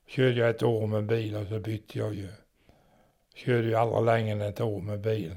[0.07, 2.27] Körde jag ett år med bil och så bytte jag ju.
[3.35, 5.35] Körde ju aldrig längre än ett år med bil.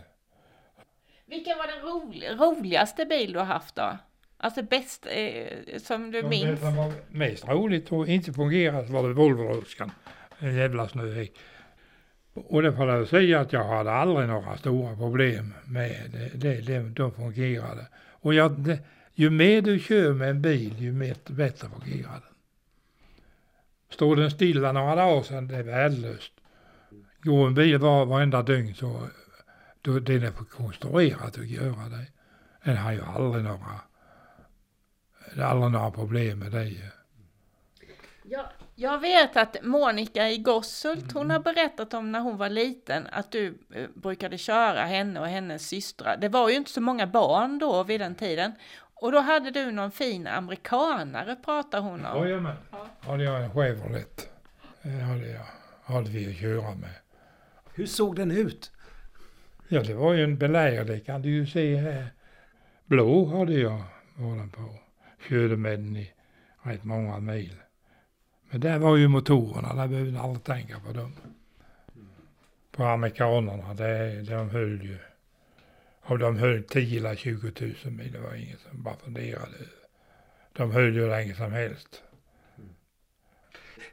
[1.26, 3.98] Vilken var den roli roligaste bil du har haft då?
[4.36, 6.60] Alltså bäst eh, som du Det minns?
[6.60, 9.90] som var mest roligt och inte fungerade var det Volvo-ruskan.
[10.38, 11.32] En jävla snöhäck.
[12.48, 16.30] Och det får jag säga att jag hade aldrig några stora problem med det.
[16.34, 17.86] det, det de fungerade.
[18.10, 18.78] Och jag, det,
[19.14, 22.34] ju mer du kör med en bil, ju mer, bättre fungerar den.
[23.90, 26.32] Står den stilla några dagar sedan, det är värdelöst.
[27.22, 29.08] Går en bil var, varenda dygn så
[29.82, 32.06] då, den är konstruerad att göra det.
[32.64, 33.80] Den har ju aldrig några,
[35.34, 36.74] det är aldrig några problem med det.
[38.22, 38.50] Ja,
[38.80, 43.32] jag vet att Monica i Gosshult, hon har berättat om när hon var liten att
[43.32, 46.16] du eh, brukade köra henne och hennes systrar.
[46.20, 48.52] Det var ju inte så många barn då vid den tiden.
[48.94, 52.22] Och då hade du någon fin amerikanare pratar hon om.
[52.22, 52.56] Jajamän.
[53.00, 54.28] Hade jag en Chevrolet.
[54.82, 55.46] Den hade, jag,
[55.94, 56.94] hade vi att köra med.
[57.74, 58.72] Hur såg den ut?
[59.68, 62.06] Ja, det var ju en belägring, det kan du ju se här.
[62.84, 63.82] Blå hade jag
[64.14, 64.74] var den på.
[65.28, 66.12] Körde med den i
[66.62, 67.56] rätt många mil.
[68.50, 71.12] Men där var ju motorerna, där behövde man aldrig tänka på dem.
[72.70, 74.98] På amerikanerna, det, de höll ju.
[76.02, 77.52] Och de höll 10 eller 20
[77.84, 79.56] 000 mil, det var inget som bara funderade.
[80.52, 82.02] De höll ju länge som helst.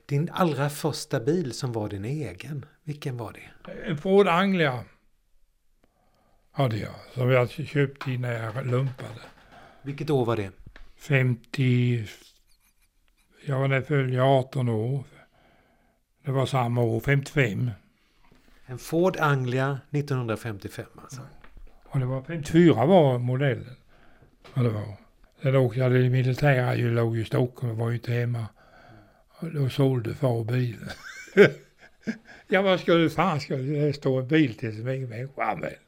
[0.06, 3.72] Din allra första bil som var din egen, vilken var det?
[3.86, 4.84] En Ford Anglia
[6.52, 9.22] hade jag, som jag köpte innan jag lumpade.
[9.82, 10.52] Vilket år var det?
[10.96, 12.08] 50,
[13.48, 15.04] jag var när jag fyllde 18 år.
[16.26, 17.72] Det var samma år, 55.
[18.66, 21.22] En Ford Anglia 1955 alltså.
[21.84, 23.76] Och det var 54 var modellen.
[24.54, 24.98] Ja, det var.
[25.42, 28.46] Sen åkte jag militära, jag låg i Stockholm och var ju inte hemma.
[29.40, 30.90] Och då sålde far bilen.
[32.48, 35.80] ja, vad skulle fan skulle det stå en bil till som ingen människa använder?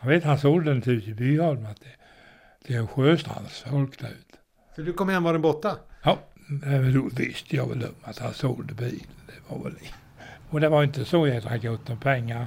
[0.00, 1.96] Jag vet han sålde den till Byholm till,
[2.64, 4.26] till en Sjöstrands folknut.
[4.76, 5.76] Så du kom hem var den borta?
[6.02, 6.18] Ja,
[6.50, 9.06] men då visste jag väl om att han sålde bilen.
[9.26, 9.74] Det var väl.
[10.50, 12.46] Och det var inte så jädra gott om pengar.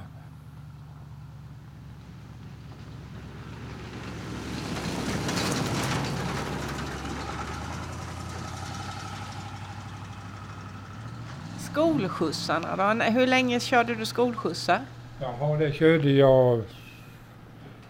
[11.58, 13.04] Skolskjutsarna då?
[13.04, 14.80] Hur länge körde du skolskjutsar?
[15.20, 16.62] Jaha, det körde jag,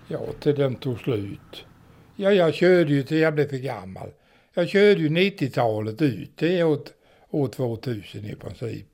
[0.09, 1.65] ja till den tog slut.
[2.17, 4.09] Ja, jag körde ju till jag blev för gammal.
[4.55, 6.93] Jag körde ju 90-talet ut, det är åt
[7.31, 8.87] år 2000 i princip.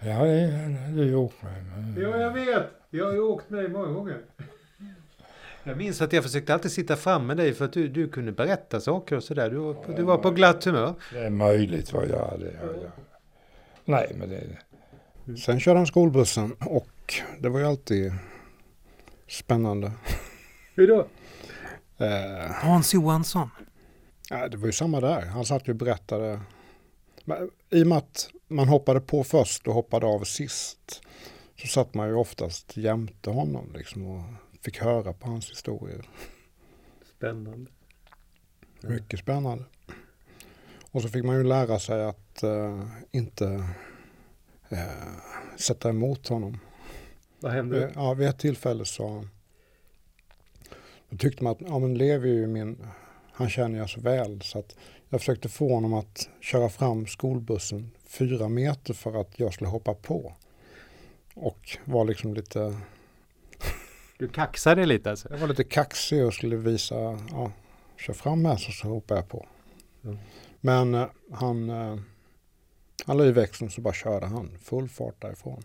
[0.00, 0.46] Ja, det
[0.86, 1.98] har du åkt med.
[2.04, 2.66] Ja, jag vet.
[2.90, 4.16] Jag har ju åkt med dig många gånger.
[5.64, 8.32] Jag minns att jag försökte alltid sitta fram med dig för att du, du kunde
[8.32, 9.50] berätta saker och sådär.
[9.50, 10.94] Du, var på- du var på glatt humör.
[11.12, 12.46] Det är möjligt vad jag hade.
[12.46, 12.90] Ja, ja.
[13.84, 14.42] Nej, men det...
[15.38, 18.12] Sen körde han skolbussen och det var ju alltid
[19.28, 19.92] spännande.
[20.74, 21.06] Hur då?
[22.04, 23.50] Eh, Hans Johansson.
[24.30, 25.26] Ja, det var ju samma där.
[25.26, 26.40] Han satt ju och berättade.
[27.24, 31.02] Men I och med att man hoppade på först och hoppade av sist
[31.60, 34.22] så satt man ju oftast jämte honom liksom och
[34.62, 36.08] fick höra på hans historier.
[37.16, 37.70] Spännande.
[38.80, 39.64] Mycket spännande.
[40.90, 43.64] Och så fick man ju lära sig att eh, inte
[44.68, 45.12] eh,
[45.56, 46.58] sätta emot honom.
[47.40, 47.92] Vad Eh, hände?
[47.94, 49.24] Ja, vid ett tillfälle så
[51.10, 52.86] då tyckte man att ja, men Levi är ju min,
[53.38, 54.76] han känner jag så väl så att
[55.08, 59.94] jag försökte få honom att köra fram skolbussen fyra meter för att jag skulle hoppa
[59.94, 60.34] på.
[61.34, 62.76] Och var liksom lite,
[64.18, 65.28] Du kaxade lite alltså?
[65.30, 67.52] jag var lite kaxig och skulle visa, ja,
[67.96, 69.46] kör fram här så, så hoppar jag på.
[70.04, 70.18] Mm.
[70.60, 71.98] Men eh, han, eh,
[73.06, 75.62] han la i växeln så bara körde han full fart därifrån.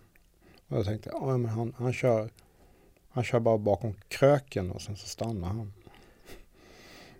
[0.67, 2.29] Och jag tänkte, ja men han, han kör
[3.09, 5.73] han kör bara bakom kröken och sen så stannar han.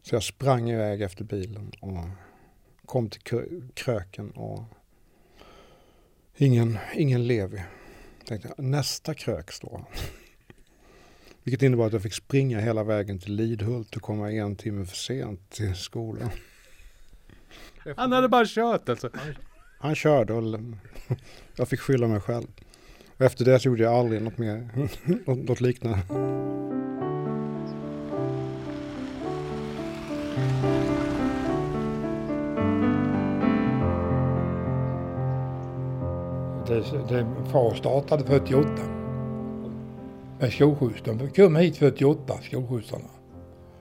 [0.03, 1.97] Så jag sprang iväg efter bilen och
[2.85, 4.63] kom till krö- kröken och
[6.35, 7.61] ingen, ingen Levi.
[8.25, 9.85] Tänkte, nästa krök står han.
[11.43, 14.95] Vilket innebar att jag fick springa hela vägen till Lidhult och komma en timme för
[14.95, 16.29] sent till skolan.
[17.95, 19.09] Han hade bara kört alltså.
[19.79, 20.59] Han körde och
[21.55, 22.47] jag fick skylla mig själv.
[23.17, 24.69] Och efter det så gjorde jag aldrig något mer,
[25.25, 25.99] något liknande.
[36.67, 38.67] Det, det, far startade 48
[40.39, 41.01] med skolskjuts.
[41.03, 43.09] De kom hit 48, skolskjutsarna.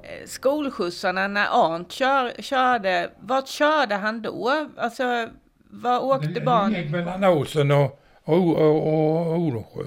[0.03, 4.67] Eh, Skolskjutsarna när Arnt kör, körde, vart körde han då?
[4.77, 5.29] Alltså,
[5.71, 6.75] var åkte Det barn?
[6.75, 9.83] gick mellan Åsen och, och, och, och Odensjö.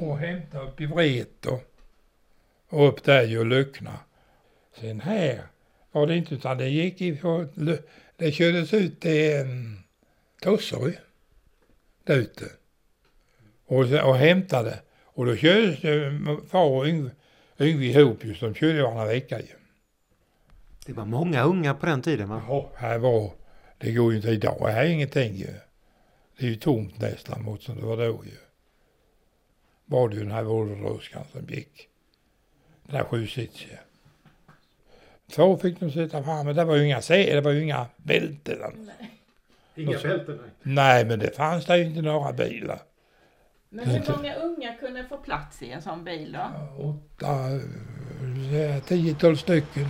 [0.00, 1.62] Och hämtade upp i Vret och,
[2.70, 3.92] och upp där ju Lyckna.
[4.80, 5.42] Sen här
[5.94, 7.20] var det inte utan det gick i,
[8.16, 9.78] det kördes ut till um,
[10.42, 10.98] Tosseryd.
[12.04, 12.44] Där ute.
[13.66, 14.80] Och, och hämtade.
[15.04, 16.20] Och då kördes det,
[16.50, 17.10] far och Yngve,
[17.60, 19.54] Yngve ihop just, de körde varannan vecka ju.
[20.86, 22.42] Det var många unga på den tiden va?
[22.48, 23.32] Ja, här var,
[23.78, 25.54] det går ju inte idag, här är ingenting ju.
[26.38, 28.36] Det är ju tomt nästan mot som det var då ju.
[29.84, 31.88] Var det ju den här Volvo-droskan som gick.
[32.86, 33.78] Den här sjusitsiga.
[35.32, 38.90] Två fick de sitta framme, det var ju inga, se- det var ju inga bälten.
[39.74, 40.40] Inga bälten?
[40.62, 42.78] Nej, men det fanns det ju inte några bilar.
[43.68, 46.50] Men hur många unga kunde få plats i en sån bil då?
[46.84, 47.50] Åtta,
[48.56, 49.88] eh, tio, tolv stycken.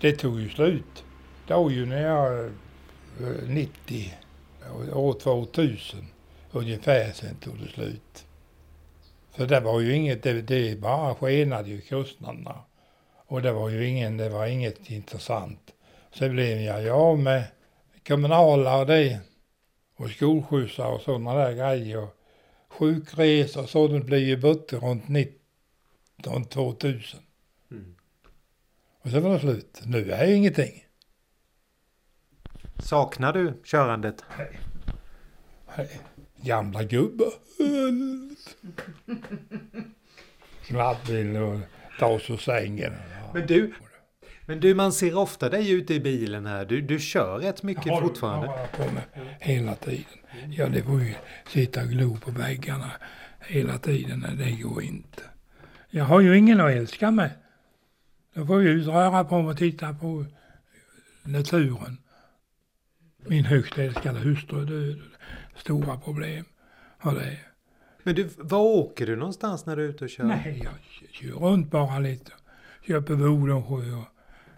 [0.00, 1.04] Det tog ju slut.
[1.46, 4.14] Det var ju när jag eh, 90,
[4.92, 6.06] år 2000
[6.54, 8.26] ungefär sen tog det slut.
[9.30, 12.64] För det var ju inget, det, det bara skenade ju kostnaderna.
[13.26, 15.74] Och det var ju ingen, det var inget intressant.
[16.12, 17.44] Så blev jag ju av med
[18.06, 19.20] kommunala och det.
[19.96, 21.98] Och skolskjutsar och sådana där grejer.
[21.98, 22.16] Och
[22.68, 27.20] sjukresor och sådant blev ju böter runt 19 2000.
[27.70, 27.94] Mm.
[29.02, 29.82] Och så var det slut.
[29.84, 30.84] Nu är ju ingenting.
[32.78, 34.24] Saknar du körandet?
[34.38, 34.60] Nej.
[36.44, 37.32] Gamla gubbar.
[40.62, 41.60] Snabbbil och
[41.98, 42.92] ta oss ur sängen.
[43.34, 43.72] Men du,
[44.46, 46.64] men du man ser ofta dig ute i bilen här.
[46.64, 48.46] Du, du kör rätt mycket du- fortfarande.
[48.46, 49.02] jag på med
[49.40, 50.04] hela tiden.
[50.50, 51.14] Ja, det får ju
[51.48, 52.90] sitta och glo på väggarna
[53.40, 54.26] hela tiden.
[54.38, 55.22] Det går inte.
[55.90, 57.30] Jag har ju ingen att älska med.
[58.34, 60.24] Då får jag ut röra på mig och titta på
[61.22, 61.98] naturen.
[63.26, 65.00] Min högst älskade hustru är död.
[65.56, 66.44] Stora problem
[66.98, 67.38] har det.
[68.02, 70.24] Men du, var åker du någonstans när du är ute och kör?
[70.24, 70.72] Nej, jag
[71.12, 72.32] kör runt bara lite.
[72.86, 74.04] Kör på Bodensjö och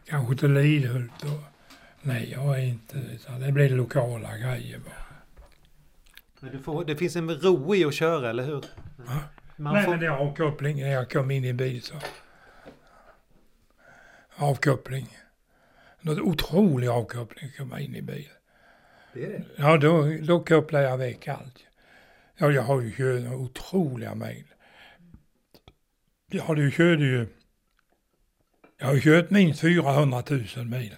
[0.05, 1.22] kanske till Lidhult.
[1.24, 1.42] Och,
[2.03, 2.99] nej, jag är inte...
[3.14, 5.07] Utan det blir lokala grejer bara.
[6.40, 8.64] Men du får, det finns en ro i att köra, eller hur?
[8.97, 9.20] Va?
[9.57, 11.94] Man Nej, får, men det är avkoppling när jag kom in i en bil så.
[14.36, 15.09] Avkoppling.
[16.01, 18.28] Något otrolig avkoppling att komma in i bil.
[19.16, 19.44] Det är det.
[19.56, 21.66] Ja, då, då kopplar jag väck allt.
[22.36, 24.56] Ja, jag har ju kört otroliga mängder.
[26.30, 27.26] Ja, du körde ju...
[28.78, 30.94] Jag har kört minst 400 000 mil.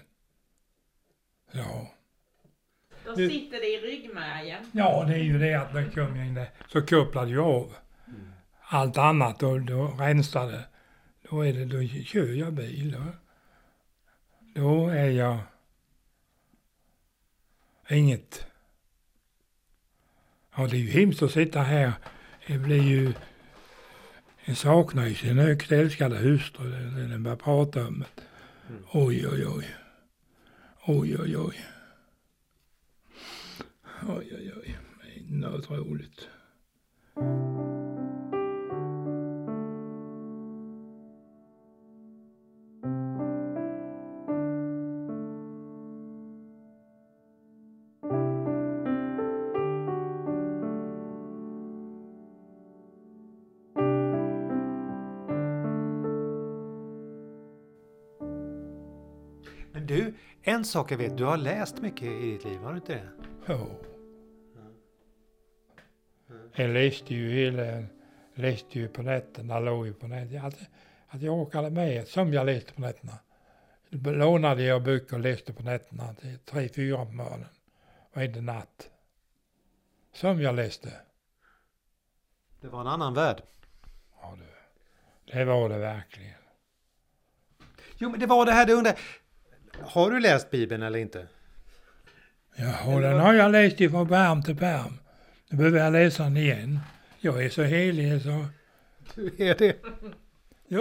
[1.51, 1.91] Ja.
[3.05, 4.65] Då sitter det i ryggmärgen.
[4.71, 7.75] Ja, det är ju det att när jag kom in där så kopplade jag av.
[8.61, 10.63] Allt annat då, då rensade.
[11.29, 12.91] Då är det, då kör jag bil.
[12.91, 13.03] Då,
[14.61, 15.37] då är jag
[17.95, 18.45] inget.
[20.55, 21.93] Ja, det är ju hemskt att sitta här.
[22.47, 23.13] Det blir ju,
[24.45, 26.69] en saknar ju sin högst älskade hustru
[27.09, 28.21] den börjar prata om det.
[28.69, 28.83] Mm.
[28.91, 29.75] Oj, oj, oj.
[30.85, 31.65] Oj, oj, oj.
[34.07, 34.77] Oj, oj, oj.
[35.03, 35.69] Det är Något
[60.69, 61.17] sak jag vet.
[61.17, 63.09] Du har läst mycket i ditt liv, har du inte det?
[63.45, 63.67] Ja.
[66.55, 67.85] Jag läste ju hela,
[68.33, 70.47] läste ju på nätterna, låg ju på nätterna.
[70.47, 70.55] Att,
[71.07, 73.13] att jag orkade med, som jag läste på nätterna.
[73.89, 77.47] Lånade jag böcker och läste på nätterna till tre, fyra på morgonen.
[78.13, 78.89] Varje natt.
[80.13, 80.93] Som jag läste.
[82.61, 83.41] Det var en annan värld.
[84.21, 84.37] Ja,
[85.25, 86.33] det, det var det verkligen.
[87.97, 88.99] Jo, men det var det här du undrar.
[89.83, 91.27] Har du läst Bibeln eller inte?
[92.55, 94.99] Jaha, den har jag läst ifrån pärm till pärm.
[95.49, 96.79] Nu behöver jag läsa den igen.
[97.19, 98.45] Jag är så helig så...
[99.15, 99.77] Du är det.
[100.67, 100.79] Ja.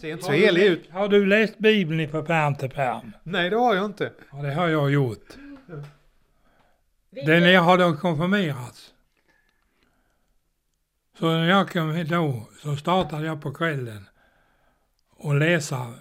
[0.00, 0.90] Ser inte så helig ut.
[0.90, 3.12] Har du läst Bibeln ifrån pärm till pärm?
[3.22, 4.12] Nej, det har jag inte.
[4.32, 5.36] Ja, det har jag gjort.
[7.10, 8.94] Den är, har de konfirmerats.
[11.18, 14.08] Så när jag kom då så startade jag på kvällen
[15.10, 15.94] och läsa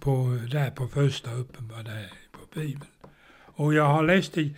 [0.00, 2.90] på, där på första uppenbar där på Bibeln.
[3.54, 4.56] Och jag har läst, i,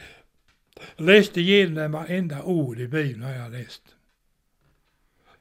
[0.97, 3.83] läst igenom varenda ord i Bibeln har jag läst.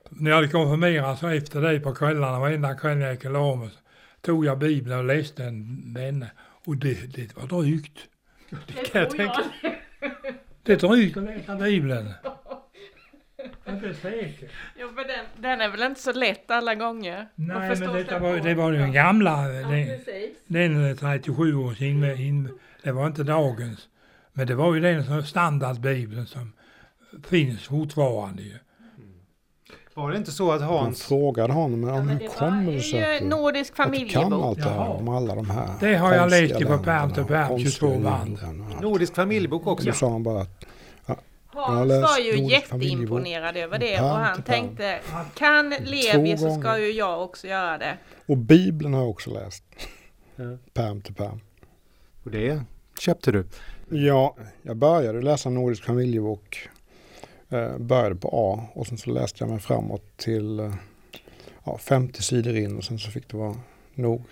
[0.09, 3.69] När jag hade konfirmerats så efter det på kvällarna, varenda kväll när jag gick och
[4.21, 6.31] tog jag Bibeln och läste en vänne.
[6.65, 7.99] Och det, det var drygt.
[8.49, 9.43] Det kan jag tror tänka.
[10.63, 12.13] Det är drygt att läsa Bibeln.
[13.65, 14.49] Jag är säker.
[14.79, 17.27] Jo, men den, den är väl inte så lätt alla gånger?
[17.35, 19.49] Man Nej, men detta var, det var ju den gamla.
[19.49, 20.37] Ja, Den, precis.
[20.47, 23.87] den är 37 års in, in, Det var inte dagens.
[24.33, 26.53] Men det var ju den som standardbibeln som
[27.29, 28.57] finns fortfarande ju.
[29.95, 31.03] Var det inte så att Man Hans...
[31.03, 34.57] frågade honom om hur det kommer det sig att du, nordisk att du kan allt
[34.57, 34.89] det här Jaha.
[34.89, 37.99] om alla de här Det har jag läst i på pärm till pärm, konstiga 22
[37.99, 38.39] band.
[38.81, 39.87] Nordisk familjebok också.
[39.87, 40.65] Då sa han bara att
[41.61, 44.43] Hans var ju jätteimponerad över det och han pärm.
[44.43, 44.99] tänkte
[45.35, 47.97] kan Levi så ska ju jag också göra det.
[48.25, 49.63] och Bibeln har jag också läst.
[50.35, 50.57] Ja.
[50.73, 51.39] Pärm till pärm.
[52.23, 52.61] Och det
[52.99, 53.45] köpte du.
[53.89, 56.69] Ja, jag började läsa Nordisk familjebok.
[57.49, 60.73] Eh, började på A och sen så läste jag mig framåt till eh,
[61.63, 63.55] ja, 50 sidor in och sen så fick det vara
[63.93, 64.23] nog.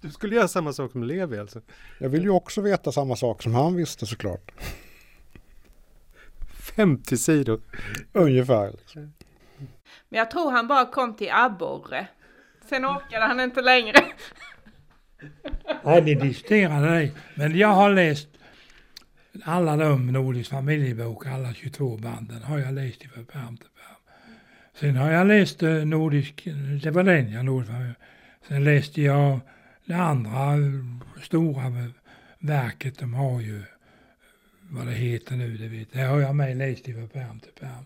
[0.00, 1.60] Du skulle göra samma sak som Levi alltså.
[1.98, 4.50] Jag vill ju också veta samma sak som han visste såklart.
[6.80, 7.60] 50 sidor.
[8.12, 8.70] Ungefär.
[8.70, 9.12] Liksom.
[10.08, 12.06] Men jag tror han bara kom till abborre.
[12.68, 13.96] Sen orkade han inte längre.
[15.84, 17.10] Nej, det diskuterade det.
[17.34, 18.28] Men jag har läst
[19.44, 23.96] alla de Nordisk familjebok, alla 22 banden har jag läst ifrån pärm till pärm.
[24.74, 26.48] Sen har jag läst eh, Nordisk,
[26.82, 27.72] det var den jag Nordisk.
[28.48, 29.40] Sen läste jag
[29.84, 30.56] det andra
[31.22, 31.72] stora
[32.38, 33.62] verket, de har ju,
[34.70, 37.84] vad det heter nu, det vet Det har jag med läst ifrån pärm till pärm.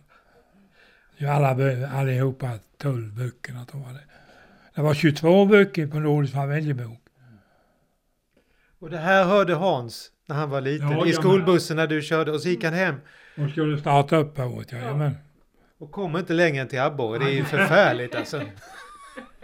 [1.30, 4.04] Alla, allihopa, 12 böckerna tror jag det.
[4.74, 7.00] Det var 22 böcker på Nordisk familjebok.
[8.78, 12.02] Och det här hörde Hans när han var liten Ja, i jag skolbussen när du
[12.02, 12.94] körde och så gick han hem
[13.36, 15.16] Och skulle starta upp året, jajamän.
[15.78, 17.18] och kom inte längre än till abborre.
[17.18, 18.42] Det är ju förfärligt alltså.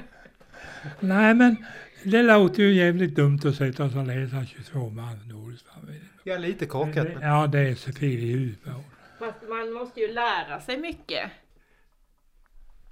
[1.00, 1.56] Nej men
[2.04, 6.04] det låter ju jävligt dumt att sätta sig och läsa 22 man Nordisk familj.
[6.24, 7.08] Jag är lite korkat.
[7.14, 7.28] Men...
[7.28, 8.70] Ja det är så fel i huvudet på.
[9.18, 11.30] Fast man måste ju lära sig mycket.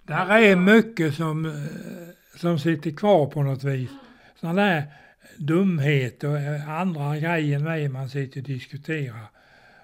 [0.02, 1.52] Där är mycket som, eh,
[2.36, 3.90] som sitter kvar på något vis.
[4.40, 4.84] Sådana där
[5.36, 9.26] dumheter och eh, andra grejer med man sitter och diskuterar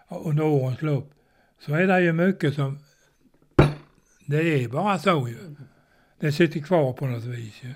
[0.09, 1.15] under årens lopp.
[1.59, 2.79] Så är det ju mycket som,
[4.27, 5.57] det är bara så ju.
[6.21, 7.75] Det sitter kvar på något vis ju.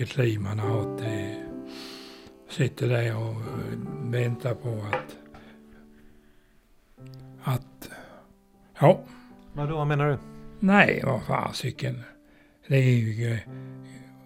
[0.00, 1.02] Vilket liv man har haft.
[2.48, 3.78] Sitter där och eh,
[4.10, 5.16] väntar på att...
[7.42, 7.90] Att...
[8.80, 9.00] Ja,
[9.52, 10.18] Vadå menar du?
[10.60, 12.02] nej, vad fasiken.
[12.68, 13.32] Det är ju...
[13.32, 13.38] eh,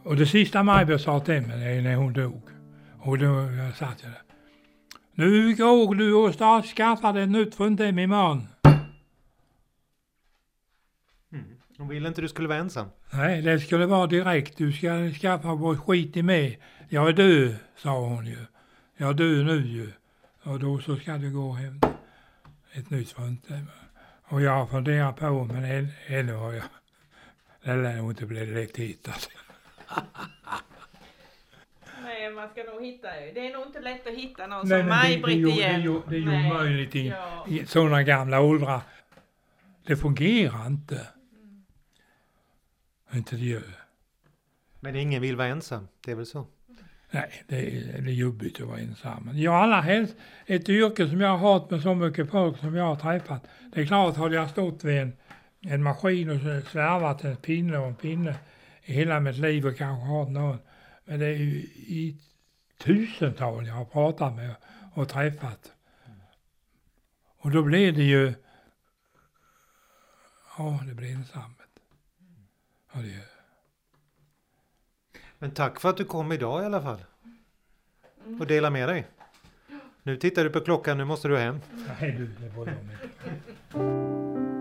[0.04, 2.42] Och det sista Maj-Britt sa till mig det är när hon dog.
[3.00, 4.22] Och då jag satt jag där.
[5.14, 8.48] Nu går du och skaffar dig nytt fruntim imorgon.
[11.78, 12.86] Hon ville inte du skulle vara ensam.
[13.12, 14.56] Nej, det skulle vara direkt.
[14.58, 16.56] Du ska skaffa vår skit i med.
[16.88, 18.36] Jag är död, sa hon ju.
[18.96, 19.92] Jag är död nu ju.
[20.42, 21.92] Och då så ska du gå hämta
[22.72, 23.66] ett nytt fruntim.
[24.24, 26.64] Och jag har funderat på, men än, ännu har jag...
[27.64, 29.28] Det lär nog inte bli lätt hittat.
[32.04, 34.88] Nej, man ska nog hitta Det är nog inte lätt att hitta någon Nej, som
[34.88, 35.70] det- det Maj-Britt ju- igen.
[35.72, 37.46] det är ju- det är ju omöjligt i- Ja.
[37.48, 38.80] I sådana gamla åldrar.
[39.86, 41.06] Det fungerar inte.
[43.14, 43.84] Inte det gör.
[44.80, 45.88] Men ingen vill vara ensam.
[46.04, 46.46] Det är väl så.
[47.10, 49.30] Nej, det är, det är jobbigt att vara ensam.
[49.34, 52.84] Jag allra helst ett yrke som jag har haft med så mycket folk som jag
[52.84, 53.46] har träffat.
[53.72, 55.12] Det är klart, hade jag stått vid en,
[55.60, 58.34] en maskin och svärvat en pinne och en pinne
[58.82, 60.58] i hela mitt liv och kanske haft någon.
[61.04, 62.16] Men det är ju i
[62.78, 64.54] tusental jag har pratat med
[64.94, 65.72] och träffat.
[67.38, 68.34] Och då blev det ju,
[70.58, 71.63] ja det blev ensamt.
[72.95, 73.24] Ja, det,
[75.38, 77.05] Men tack för att du kom idag i alla fall.
[78.40, 79.07] Och dela med dig.
[80.03, 81.61] Nu tittar du på klockan, nu måste du hem.
[82.01, 84.53] nej du, det var jag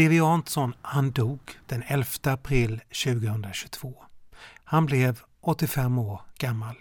[0.00, 3.94] Levi Arntsson han dog den 11 april 2022.
[4.64, 6.76] Han blev 85 år gammal.